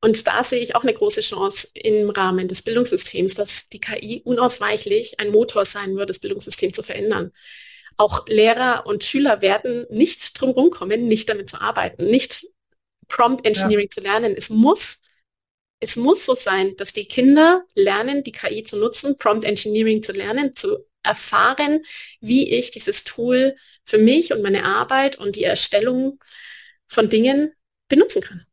Und 0.04 0.26
da 0.26 0.44
sehe 0.44 0.60
ich 0.60 0.76
auch 0.76 0.82
eine 0.82 0.92
große 0.92 1.22
Chance 1.22 1.68
im 1.72 2.10
Rahmen 2.10 2.46
des 2.46 2.60
Bildungssystems, 2.60 3.32
dass 3.32 3.70
die 3.70 3.80
KI 3.80 4.20
unausweichlich 4.22 5.18
ein 5.18 5.30
Motor 5.30 5.64
sein 5.64 5.96
wird, 5.96 6.10
das 6.10 6.18
Bildungssystem 6.18 6.74
zu 6.74 6.82
verändern. 6.82 7.32
Auch 7.96 8.26
Lehrer 8.28 8.84
und 8.84 9.02
Schüler 9.02 9.40
werden 9.40 9.86
nicht 9.88 10.38
drum 10.38 10.50
rumkommen, 10.50 11.08
nicht 11.08 11.30
damit 11.30 11.48
zu 11.48 11.58
arbeiten, 11.58 12.04
nicht 12.04 12.44
Prompt 13.08 13.46
Engineering 13.46 13.86
ja. 13.86 13.90
zu 13.94 14.02
lernen. 14.02 14.34
Es 14.36 14.50
muss, 14.50 14.98
es 15.80 15.96
muss 15.96 16.26
so 16.26 16.34
sein, 16.34 16.76
dass 16.76 16.92
die 16.92 17.06
Kinder 17.06 17.64
lernen, 17.74 18.22
die 18.24 18.32
KI 18.32 18.62
zu 18.62 18.76
nutzen, 18.76 19.16
Prompt 19.16 19.46
Engineering 19.46 20.02
zu 20.02 20.12
lernen, 20.12 20.52
zu 20.52 20.86
erfahren, 21.02 21.82
wie 22.20 22.50
ich 22.50 22.70
dieses 22.70 23.04
Tool 23.04 23.56
für 23.86 23.96
mich 23.96 24.34
und 24.34 24.42
meine 24.42 24.66
Arbeit 24.66 25.16
und 25.16 25.36
die 25.36 25.44
Erstellung 25.44 26.22
von 26.88 27.08
Dingen 27.08 27.54
benutzen 27.88 28.20
kann. 28.20 28.44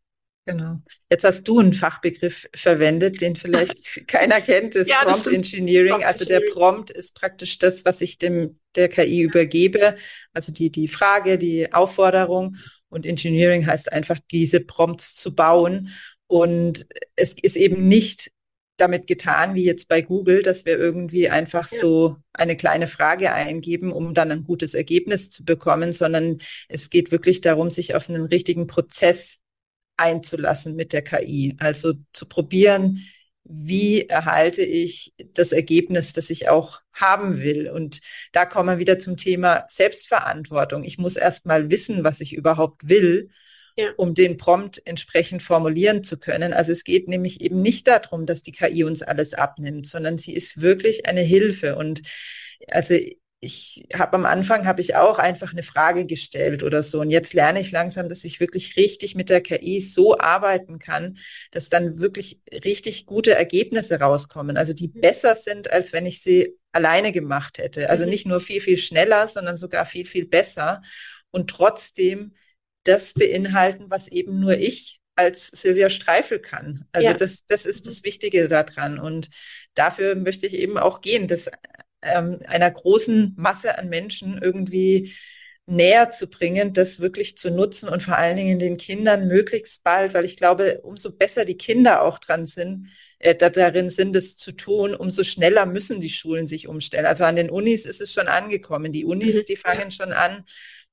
Genau. 0.45 0.79
Jetzt 1.09 1.23
hast 1.23 1.43
du 1.43 1.59
einen 1.59 1.73
Fachbegriff 1.73 2.49
verwendet, 2.55 3.21
den 3.21 3.35
vielleicht 3.35 4.07
keiner 4.07 4.41
kennt, 4.41 4.75
das 4.75 4.87
ja, 4.87 5.03
Prompt 5.03 5.27
Engineering. 5.27 5.91
Prompt 5.91 6.05
also 6.05 6.25
der 6.25 6.41
Prompt 6.51 6.89
ist 6.89 7.13
praktisch 7.13 7.59
das, 7.59 7.85
was 7.85 8.01
ich 8.01 8.17
dem 8.17 8.59
der 8.75 8.89
KI 8.89 9.21
übergebe, 9.21 9.97
also 10.33 10.51
die 10.51 10.71
die 10.71 10.87
Frage, 10.87 11.37
die 11.37 11.71
Aufforderung 11.73 12.57
und 12.89 13.05
Engineering 13.05 13.67
heißt 13.67 13.91
einfach 13.91 14.17
diese 14.31 14.61
Prompts 14.61 15.15
zu 15.15 15.35
bauen 15.35 15.89
und 16.27 16.87
es 17.15 17.35
ist 17.39 17.57
eben 17.57 17.87
nicht 17.87 18.31
damit 18.77 19.05
getan, 19.05 19.53
wie 19.53 19.63
jetzt 19.63 19.87
bei 19.87 20.01
Google, 20.01 20.41
dass 20.41 20.65
wir 20.65 20.79
irgendwie 20.79 21.29
einfach 21.29 21.71
ja. 21.71 21.77
so 21.77 22.15
eine 22.33 22.57
kleine 22.57 22.87
Frage 22.87 23.31
eingeben, 23.31 23.91
um 23.91 24.15
dann 24.15 24.31
ein 24.31 24.43
gutes 24.43 24.73
Ergebnis 24.73 25.29
zu 25.29 25.45
bekommen, 25.45 25.93
sondern 25.93 26.39
es 26.67 26.89
geht 26.89 27.11
wirklich 27.11 27.41
darum, 27.41 27.69
sich 27.69 27.93
auf 27.93 28.09
einen 28.09 28.25
richtigen 28.25 28.65
Prozess 28.65 29.40
einzulassen 30.01 30.75
mit 30.75 30.93
der 30.93 31.03
KI. 31.03 31.55
Also 31.59 31.93
zu 32.13 32.25
probieren, 32.25 33.05
wie 33.43 34.07
erhalte 34.07 34.63
ich 34.63 35.13
das 35.33 35.51
Ergebnis, 35.51 36.13
das 36.13 36.29
ich 36.29 36.49
auch 36.49 36.81
haben 36.93 37.39
will. 37.39 37.69
Und 37.69 38.01
da 38.31 38.45
kommen 38.45 38.69
wir 38.69 38.79
wieder 38.79 38.99
zum 38.99 39.17
Thema 39.17 39.65
Selbstverantwortung. 39.69 40.83
Ich 40.83 40.97
muss 40.97 41.15
erst 41.15 41.45
mal 41.45 41.69
wissen, 41.71 42.03
was 42.03 42.21
ich 42.21 42.33
überhaupt 42.33 42.87
will, 42.87 43.29
ja. 43.77 43.91
um 43.97 44.13
den 44.13 44.37
Prompt 44.37 44.81
entsprechend 44.85 45.43
formulieren 45.43 46.03
zu 46.03 46.17
können. 46.17 46.53
Also 46.53 46.71
es 46.71 46.83
geht 46.83 47.07
nämlich 47.07 47.41
eben 47.41 47.61
nicht 47.61 47.87
darum, 47.87 48.25
dass 48.25 48.41
die 48.43 48.51
KI 48.51 48.83
uns 48.83 49.01
alles 49.01 49.33
abnimmt, 49.33 49.87
sondern 49.87 50.17
sie 50.17 50.33
ist 50.33 50.61
wirklich 50.61 51.07
eine 51.07 51.21
Hilfe. 51.21 51.75
Und 51.75 52.01
also 52.67 52.95
ich 53.43 53.87
habe 53.93 54.13
am 54.13 54.25
Anfang 54.25 54.67
habe 54.67 54.81
ich 54.81 54.95
auch 54.95 55.17
einfach 55.17 55.51
eine 55.51 55.63
Frage 55.63 56.05
gestellt 56.05 56.61
oder 56.61 56.83
so 56.83 57.01
und 57.01 57.09
jetzt 57.09 57.33
lerne 57.33 57.59
ich 57.59 57.71
langsam, 57.71 58.07
dass 58.07 58.23
ich 58.23 58.39
wirklich 58.39 58.77
richtig 58.77 59.15
mit 59.15 59.31
der 59.31 59.41
KI 59.41 59.81
so 59.81 60.19
arbeiten 60.19 60.77
kann, 60.77 61.17
dass 61.49 61.67
dann 61.67 61.97
wirklich 61.97 62.39
richtig 62.63 63.07
gute 63.07 63.33
Ergebnisse 63.33 63.99
rauskommen, 63.99 64.57
also 64.57 64.73
die 64.73 64.89
mhm. 64.89 65.01
besser 65.01 65.35
sind, 65.35 65.71
als 65.71 65.91
wenn 65.91 66.05
ich 66.05 66.21
sie 66.21 66.55
alleine 66.71 67.11
gemacht 67.11 67.57
hätte. 67.57 67.89
Also 67.89 68.03
mhm. 68.03 68.11
nicht 68.11 68.27
nur 68.27 68.41
viel 68.41 68.61
viel 68.61 68.77
schneller, 68.77 69.27
sondern 69.27 69.57
sogar 69.57 69.87
viel 69.87 70.05
viel 70.05 70.27
besser 70.27 70.83
und 71.31 71.49
trotzdem 71.49 72.35
das 72.83 73.13
beinhalten, 73.13 73.85
was 73.89 74.07
eben 74.07 74.39
nur 74.39 74.53
ich 74.53 74.99
als 75.15 75.47
Silvia 75.47 75.89
Streifel 75.89 76.39
kann. 76.39 76.85
Also 76.91 77.07
ja. 77.07 77.13
das, 77.15 77.43
das 77.47 77.65
ist 77.65 77.87
das 77.87 78.01
mhm. 78.01 78.05
Wichtige 78.05 78.47
daran. 78.47 78.99
Und 78.99 79.29
dafür 79.73 80.15
möchte 80.15 80.45
ich 80.45 80.53
eben 80.53 80.77
auch 80.77 81.01
gehen, 81.01 81.27
dass 81.27 81.49
ähm, 82.01 82.39
einer 82.47 82.71
großen 82.71 83.33
Masse 83.37 83.77
an 83.77 83.89
Menschen 83.89 84.39
irgendwie 84.41 85.13
näher 85.65 86.11
zu 86.11 86.27
bringen, 86.27 86.73
das 86.73 86.99
wirklich 86.99 87.37
zu 87.37 87.51
nutzen 87.51 87.87
und 87.87 88.03
vor 88.03 88.17
allen 88.17 88.35
Dingen 88.35 88.59
den 88.59 88.77
Kindern 88.77 89.27
möglichst 89.27 89.83
bald, 89.83 90.13
weil 90.13 90.25
ich 90.25 90.37
glaube, 90.37 90.81
umso 90.81 91.11
besser 91.11 91.45
die 91.45 91.57
Kinder 91.57 92.03
auch 92.03 92.19
dran 92.19 92.45
sind, 92.45 92.87
äh, 93.19 93.35
da, 93.35 93.49
darin 93.49 93.89
sind, 93.89 94.15
es 94.15 94.37
zu 94.37 94.51
tun, 94.51 94.95
umso 94.95 95.23
schneller 95.23 95.65
müssen 95.65 96.01
die 96.01 96.09
Schulen 96.09 96.47
sich 96.47 96.67
umstellen. 96.67 97.05
Also 97.05 97.23
an 97.23 97.35
den 97.35 97.49
Unis 97.49 97.85
ist 97.85 98.01
es 98.01 98.11
schon 98.11 98.27
angekommen. 98.27 98.91
Die 98.91 99.05
Unis, 99.05 99.37
mhm. 99.37 99.45
die 99.47 99.55
fangen 99.55 99.91
schon 99.91 100.11
an, 100.11 100.43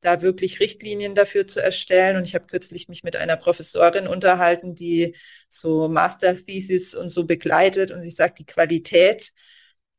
da 0.00 0.22
wirklich 0.22 0.60
Richtlinien 0.60 1.14
dafür 1.14 1.46
zu 1.46 1.60
erstellen. 1.60 2.16
Und 2.16 2.24
ich 2.24 2.34
habe 2.34 2.46
kürzlich 2.46 2.88
mich 2.88 3.02
mit 3.02 3.16
einer 3.16 3.36
Professorin 3.36 4.06
unterhalten, 4.06 4.74
die 4.74 5.16
so 5.48 5.88
Master 5.88 6.36
Thesis 6.36 6.94
und 6.94 7.08
so 7.08 7.24
begleitet. 7.24 7.90
Und 7.90 8.02
sie 8.02 8.10
sagt, 8.10 8.38
die 8.38 8.46
Qualität 8.46 9.32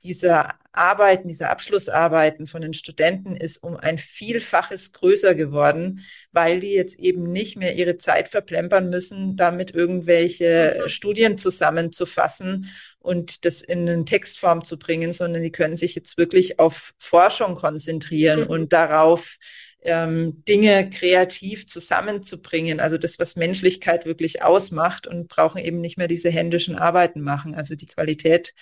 dieser 0.04 0.56
Arbeiten, 0.72 1.28
dieser 1.28 1.50
Abschlussarbeiten 1.50 2.48
von 2.48 2.62
den 2.62 2.74
Studenten 2.74 3.36
ist 3.36 3.62
um 3.62 3.76
ein 3.76 3.98
Vielfaches 3.98 4.94
größer 4.94 5.36
geworden, 5.36 6.06
weil 6.32 6.60
die 6.60 6.74
jetzt 6.74 7.00
eben 7.00 7.32
nicht 7.32 7.58
mehr 7.58 7.76
ihre 7.76 7.98
Zeit 7.98 8.30
verplempern 8.30 8.90
müssen, 8.90 9.36
damit 9.36 9.72
irgendwelche 9.72 10.82
mhm. 10.84 10.90
Studien 10.90 11.38
zusammenzufassen 11.38 12.68
und 13.00 13.46
das 13.46 13.62
in 13.62 13.90
eine 13.90 14.06
Textform 14.06 14.64
zu 14.64 14.78
bringen, 14.80 15.12
sondern 15.12 15.42
die 15.42 15.52
können 15.52 15.76
sich 15.76 15.96
jetzt 15.96 16.18
wirklich 16.18 16.60
auf 16.60 16.94
Forschung 17.00 17.56
konzentrieren 17.56 18.42
mhm. 18.42 18.48
und 18.48 18.74
darauf, 18.74 19.38
ähm, 19.82 20.44
Dinge 20.46 20.90
kreativ 20.90 21.68
zusammenzubringen, 21.68 22.80
also 22.80 22.98
das, 22.98 23.18
was 23.18 23.36
Menschlichkeit 23.36 24.06
wirklich 24.06 24.44
ausmacht 24.44 25.08
und 25.08 25.30
brauchen 25.30 25.60
eben 25.60 25.80
nicht 25.80 25.98
mehr 25.98 26.10
diese 26.10 26.30
händischen 26.30 26.76
Arbeiten 26.76 27.22
machen. 27.22 27.56
Also 27.56 27.76
die 27.76 27.86
Qualität 27.86 28.54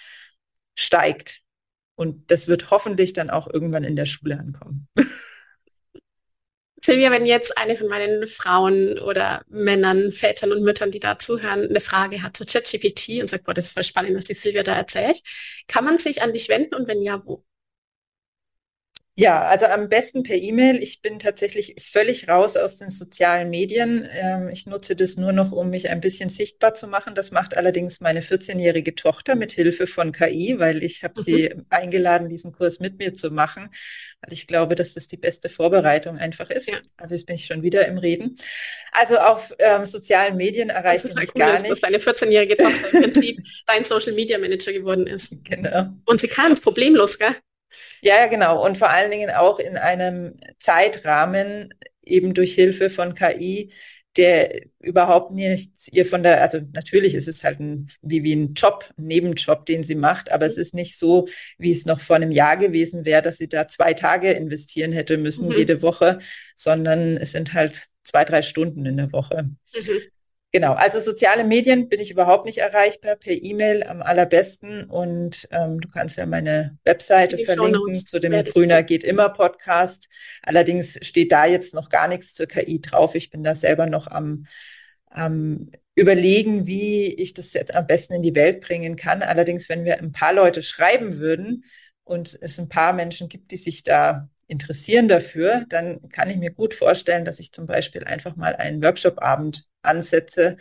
steigt. 0.77 1.41
Und 1.95 2.31
das 2.31 2.47
wird 2.47 2.69
hoffentlich 2.69 3.13
dann 3.13 3.29
auch 3.29 3.51
irgendwann 3.51 3.83
in 3.83 3.95
der 3.95 4.05
Schule 4.05 4.39
ankommen. 4.39 4.87
Silvia, 6.79 7.11
wenn 7.11 7.25
jetzt 7.25 7.57
eine 7.57 7.75
von 7.75 7.87
meinen 7.87 8.27
Frauen 8.27 8.99
oder 8.99 9.43
Männern, 9.49 10.11
Vätern 10.11 10.51
und 10.51 10.63
Müttern, 10.63 10.91
die 10.91 10.99
da 10.99 11.19
zuhören, 11.19 11.67
eine 11.67 11.81
Frage 11.81 12.21
hat 12.21 12.37
zu 12.37 12.45
ChatGPT 12.45 13.19
und 13.19 13.29
sagt, 13.29 13.45
boah, 13.45 13.53
das 13.53 13.65
ist 13.65 13.73
voll 13.73 13.83
spannend, 13.83 14.15
was 14.15 14.25
die 14.25 14.35
Silvia 14.35 14.63
da 14.63 14.75
erzählt, 14.75 15.21
kann 15.67 15.83
man 15.83 15.97
sich 15.97 16.21
an 16.21 16.33
dich 16.33 16.49
wenden 16.49 16.75
und 16.75 16.87
wenn 16.87 17.01
ja, 17.01 17.21
wo? 17.25 17.43
Ja, 19.19 19.41
also 19.47 19.65
am 19.65 19.89
besten 19.89 20.21
per 20.21 20.35
E-Mail. 20.35 20.81
Ich 20.83 21.01
bin 21.01 21.17
tatsächlich 21.17 21.73
völlig 21.81 22.29
raus 22.29 22.55
aus 22.55 22.77
den 22.77 22.91
sozialen 22.91 23.49
Medien. 23.49 24.07
Ähm, 24.11 24.49
ich 24.49 24.67
nutze 24.67 24.95
das 24.95 25.17
nur 25.17 25.31
noch, 25.31 25.51
um 25.51 25.71
mich 25.71 25.89
ein 25.89 26.01
bisschen 26.01 26.29
sichtbar 26.29 26.75
zu 26.75 26.87
machen. 26.87 27.15
Das 27.15 27.31
macht 27.31 27.57
allerdings 27.57 27.99
meine 27.99 28.21
14-jährige 28.21 28.93
Tochter 28.93 29.33
mit 29.33 29.53
Hilfe 29.53 29.87
von 29.87 30.11
KI, 30.11 30.59
weil 30.59 30.83
ich 30.83 31.03
habe 31.03 31.19
mhm. 31.19 31.25
sie 31.25 31.55
eingeladen, 31.69 32.29
diesen 32.29 32.51
Kurs 32.51 32.79
mit 32.79 32.99
mir 32.99 33.15
zu 33.15 33.31
machen, 33.31 33.69
weil 34.21 34.33
ich 34.33 34.45
glaube, 34.45 34.75
dass 34.75 34.93
das 34.93 35.07
die 35.07 35.17
beste 35.17 35.49
Vorbereitung 35.49 36.19
einfach 36.19 36.51
ist. 36.51 36.69
Ja. 36.69 36.77
Also 36.97 37.15
jetzt 37.15 37.25
bin 37.25 37.37
ich 37.37 37.47
schon 37.47 37.63
wieder 37.63 37.87
im 37.87 37.97
Reden. 37.97 38.37
Also 38.91 39.17
auf 39.17 39.51
ähm, 39.57 39.85
sozialen 39.85 40.37
Medien 40.37 40.69
erreiche 40.69 41.07
ich 41.07 41.15
mich 41.15 41.33
cool, 41.33 41.39
gar 41.39 41.59
nicht. 41.59 41.71
Dass 41.71 41.81
deine 41.81 41.97
14-jährige 41.97 42.55
Tochter 42.55 42.93
im 42.93 43.01
Prinzip 43.01 43.39
dein 43.65 43.83
Social 43.83 44.13
Media 44.13 44.37
Manager 44.37 44.73
geworden 44.73 45.07
ist. 45.07 45.33
Genau. 45.43 45.87
Und 46.05 46.21
sie 46.21 46.27
kann 46.27 46.51
es 46.51 46.61
problemlos, 46.61 47.17
gell? 47.17 47.35
Ja, 48.01 48.27
genau. 48.27 48.65
Und 48.65 48.77
vor 48.77 48.89
allen 48.89 49.11
Dingen 49.11 49.29
auch 49.29 49.59
in 49.59 49.77
einem 49.77 50.39
Zeitrahmen, 50.59 51.73
eben 52.03 52.33
durch 52.33 52.55
Hilfe 52.55 52.89
von 52.89 53.15
KI, 53.15 53.73
der 54.17 54.63
überhaupt 54.79 55.31
nichts 55.31 55.87
ihr 55.91 56.05
von 56.05 56.23
der, 56.23 56.41
also 56.41 56.59
natürlich 56.73 57.13
ist 57.13 57.27
es 57.27 57.43
halt 57.43 57.59
ein, 57.59 57.87
wie, 58.01 58.23
wie 58.23 58.35
ein 58.35 58.53
Job, 58.55 58.89
ein 58.97 59.05
Nebenjob, 59.05 59.65
den 59.65 59.83
sie 59.83 59.95
macht, 59.95 60.31
aber 60.31 60.47
es 60.47 60.57
ist 60.57 60.73
nicht 60.73 60.97
so, 60.97 61.27
wie 61.57 61.71
es 61.71 61.85
noch 61.85 61.99
vor 61.99 62.15
einem 62.15 62.31
Jahr 62.31 62.57
gewesen 62.57 63.05
wäre, 63.05 63.21
dass 63.21 63.37
sie 63.37 63.47
da 63.47 63.67
zwei 63.67 63.93
Tage 63.93 64.31
investieren 64.31 64.91
hätte 64.91 65.17
müssen, 65.17 65.49
mhm. 65.49 65.55
jede 65.55 65.81
Woche, 65.83 66.17
sondern 66.55 67.17
es 67.17 67.31
sind 67.31 67.53
halt 67.53 67.87
zwei, 68.03 68.25
drei 68.25 68.41
Stunden 68.41 68.85
in 68.85 68.97
der 68.97 69.11
Woche. 69.11 69.49
Mhm. 69.75 70.01
Genau, 70.57 70.73
also 70.73 70.99
soziale 70.99 71.43
Medien 71.43 71.87
bin 71.87 71.99
ich 71.99 72.09
überhaupt 72.09 72.47
nicht 72.47 72.57
erreichbar, 72.57 73.15
per 73.15 73.31
E-Mail 73.31 73.83
am 73.83 74.01
allerbesten 74.01 74.85
und 74.85 75.47
ähm, 75.51 75.79
du 75.79 75.87
kannst 75.87 76.17
ja 76.17 76.25
meine 76.25 76.79
Webseite 76.83 77.37
verlinken 77.37 77.93
zu 77.93 78.19
dem 78.19 78.43
Grüner 78.43 78.81
geht 78.81 79.03
immer 79.03 79.29
Podcast. 79.29 80.09
Allerdings 80.41 80.97
steht 81.03 81.31
da 81.31 81.45
jetzt 81.45 81.75
noch 81.75 81.89
gar 81.89 82.07
nichts 82.07 82.33
zur 82.33 82.47
KI 82.47 82.81
drauf. 82.81 83.13
Ich 83.13 83.29
bin 83.29 83.43
da 83.43 83.53
selber 83.53 83.85
noch 83.85 84.07
am, 84.07 84.47
am 85.11 85.69
überlegen, 85.93 86.65
wie 86.65 87.13
ich 87.13 87.35
das 87.35 87.53
jetzt 87.53 87.75
am 87.75 87.85
besten 87.85 88.15
in 88.15 88.23
die 88.23 88.33
Welt 88.33 88.61
bringen 88.61 88.95
kann. 88.95 89.21
Allerdings, 89.21 89.69
wenn 89.69 89.85
wir 89.85 89.99
ein 89.99 90.11
paar 90.11 90.33
Leute 90.33 90.63
schreiben 90.63 91.19
würden 91.19 91.65
und 92.03 92.35
es 92.41 92.57
ein 92.57 92.67
paar 92.67 92.93
Menschen 92.93 93.29
gibt, 93.29 93.51
die 93.51 93.57
sich 93.57 93.83
da 93.83 94.27
interessieren 94.47 95.07
dafür, 95.07 95.65
dann 95.69 96.09
kann 96.09 96.29
ich 96.29 96.37
mir 96.37 96.51
gut 96.51 96.73
vorstellen, 96.73 97.25
dass 97.25 97.39
ich 97.39 97.51
zum 97.51 97.65
Beispiel 97.65 98.03
einfach 98.05 98.35
mal 98.35 98.55
einen 98.55 98.81
Workshop-Abend 98.81 99.65
ansetze 99.81 100.57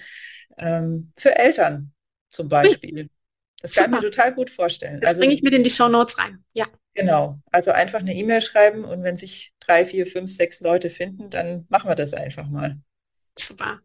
ähm, 0.58 1.12
für 1.16 1.36
Eltern 1.36 1.92
zum 2.28 2.48
Beispiel. 2.48 3.08
Das 3.62 3.72
Super. 3.72 3.84
kann 3.84 3.94
ich 3.94 4.00
mir 4.00 4.10
total 4.10 4.34
gut 4.34 4.50
vorstellen. 4.50 5.00
Das 5.00 5.10
also, 5.10 5.20
bringe 5.20 5.34
ich 5.34 5.42
mit 5.42 5.54
in 5.54 5.64
die 5.64 5.70
Show 5.70 5.88
Notes 5.88 6.18
rein. 6.18 6.44
Ja. 6.52 6.66
Genau. 6.94 7.38
Also 7.52 7.72
einfach 7.72 8.00
eine 8.00 8.14
E-Mail 8.14 8.40
schreiben 8.40 8.84
und 8.84 9.02
wenn 9.02 9.16
sich 9.16 9.52
drei, 9.60 9.84
vier, 9.84 10.06
fünf, 10.06 10.34
sechs 10.34 10.60
Leute 10.60 10.88
finden, 10.90 11.30
dann 11.30 11.66
machen 11.68 11.88
wir 11.88 11.94
das 11.94 12.14
einfach 12.14 12.48
mal. 12.48 12.78
Super. 13.38 13.80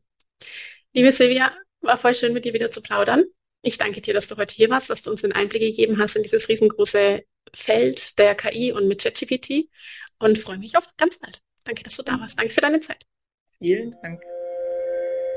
Liebe 0.94 1.12
Silvia, 1.12 1.52
war 1.82 1.98
voll 1.98 2.16
schön 2.16 2.34
mit 2.34 2.46
dir 2.46 2.54
wieder 2.54 2.72
zu 2.72 2.82
plaudern. 2.82 3.26
Ich 3.64 3.78
danke 3.78 4.02
dir, 4.02 4.14
dass 4.14 4.28
du 4.28 4.38
heute 4.38 4.56
hier 4.56 4.70
warst, 4.70 4.90
dass 4.90 5.02
du 5.02 5.12
uns 5.12 5.22
den 5.22 5.34
Einblick 5.34 5.62
gegeben 5.62 6.00
hast 6.00 6.16
in 6.16 6.24
dieses 6.24 6.48
riesengroße 6.48 7.24
Feld 7.54 8.18
der 8.20 8.36
KI 8.36 8.72
und 8.72 8.88
mit 8.88 9.04
ChatGPT 9.04 9.70
und 10.20 10.38
freue 10.38 10.58
mich 10.58 10.78
auf 10.78 10.86
ganz 10.98 11.18
bald. 11.20 11.42
Danke, 11.64 11.84
dass 11.84 11.98
du 11.98 12.04
da 12.04 12.20
warst. 12.20 12.40
Danke 12.40 12.54
für 12.54 12.62
deine 12.62 12.80
Zeit. 12.80 13.06
Vielen 13.60 13.96
Dank. 14.02 14.22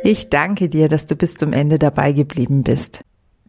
Ich 0.02 0.28
danke 0.28 0.68
dir, 0.68 0.88
dass 0.88 1.06
du 1.06 1.16
bis 1.16 1.34
zum 1.34 1.52
Ende 1.52 1.78
dabei 1.78 2.12
geblieben 2.12 2.62
bist. 2.62 3.00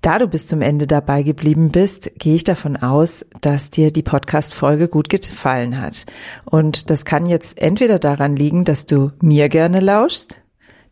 Da 0.02 0.20
du 0.20 0.28
bis 0.28 0.48
zum 0.48 0.62
Ende 0.62 0.86
dabei 0.86 1.24
geblieben 1.24 1.72
bist, 1.72 2.12
gehe 2.20 2.36
ich 2.36 2.44
davon 2.44 2.78
aus, 2.78 3.26
dass 3.42 3.72
dir 3.72 3.92
die 3.92 4.04
Podcast-Folge 4.04 4.88
gut 4.88 5.10
gefallen 5.10 5.82
hat. 5.82 6.06
Und 6.46 6.90
das 6.90 7.06
kann 7.06 7.26
jetzt 7.26 7.60
entweder 7.60 7.98
daran 7.98 8.36
liegen, 8.36 8.66
dass 8.66 8.86
du 8.86 9.12
mir 9.20 9.50
gerne 9.50 9.80
lauschst. 9.80 10.42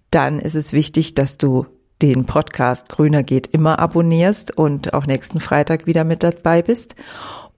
Dann 0.10 0.40
ist 0.40 0.56
es 0.56 0.74
wichtig, 0.74 1.14
dass 1.14 1.38
du 1.38 1.68
den 2.02 2.26
Podcast 2.26 2.90
Grüner 2.90 3.24
geht 3.24 3.48
immer 3.48 3.80
abonnierst 3.80 4.58
und 4.58 4.94
auch 4.94 5.06
nächsten 5.06 5.40
Freitag 5.40 5.86
wieder 5.86 6.04
mit 6.04 6.24
dabei 6.24 6.62
bist. 6.62 6.96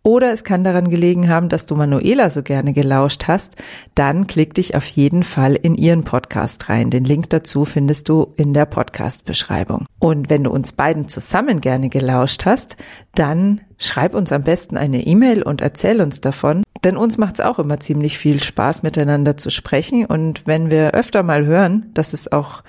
Oder 0.05 0.31
es 0.31 0.43
kann 0.43 0.63
daran 0.63 0.89
gelegen 0.89 1.29
haben, 1.29 1.49
dass 1.49 1.65
du 1.65 1.75
Manuela 1.75 2.29
so 2.29 2.43
gerne 2.43 2.73
gelauscht 2.73 3.23
hast. 3.27 3.55
Dann 3.95 4.27
klick 4.27 4.53
dich 4.53 4.75
auf 4.75 4.85
jeden 4.85 5.23
Fall 5.23 5.55
in 5.55 5.73
ihren 5.73 6.03
Podcast 6.03 6.69
rein. 6.69 6.91
Den 6.91 7.05
Link 7.05 7.31
dazu 7.31 7.65
findest 7.65 8.07
du 8.07 8.31
in 8.37 8.53
der 8.53 8.67
Podcast-Beschreibung. 8.67 9.87
Und 9.97 10.29
wenn 10.29 10.43
du 10.43 10.51
uns 10.51 10.73
beiden 10.73 11.07
zusammen 11.07 11.59
gerne 11.59 11.89
gelauscht 11.89 12.45
hast, 12.45 12.77
dann 13.15 13.61
schreib 13.79 14.13
uns 14.13 14.31
am 14.31 14.43
besten 14.43 14.77
eine 14.77 15.03
E-Mail 15.07 15.41
und 15.41 15.61
erzähl 15.61 15.99
uns 15.99 16.21
davon. 16.21 16.61
Denn 16.83 16.97
uns 16.97 17.17
macht 17.17 17.39
es 17.39 17.41
auch 17.41 17.57
immer 17.57 17.79
ziemlich 17.79 18.19
viel 18.19 18.43
Spaß, 18.43 18.83
miteinander 18.83 19.37
zu 19.37 19.49
sprechen. 19.49 20.05
Und 20.05 20.45
wenn 20.45 20.69
wir 20.69 20.91
öfter 20.93 21.23
mal 21.23 21.47
hören, 21.47 21.89
dass 21.95 22.13
es 22.13 22.31
auch 22.31 22.61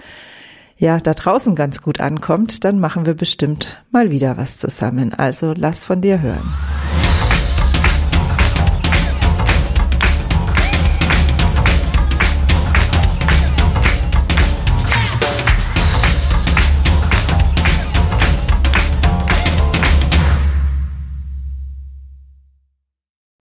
ja 0.79 1.01
da 1.01 1.12
draußen 1.12 1.55
ganz 1.55 1.83
gut 1.83 2.01
ankommt, 2.01 2.64
dann 2.64 2.81
machen 2.81 3.05
wir 3.05 3.12
bestimmt 3.12 3.85
mal 3.90 4.11
wieder 4.11 4.38
was 4.38 4.57
zusammen. 4.57 5.12
Also 5.12 5.53
lass 5.55 5.85
von 5.85 6.01
dir 6.01 6.22
hören. 6.22 6.51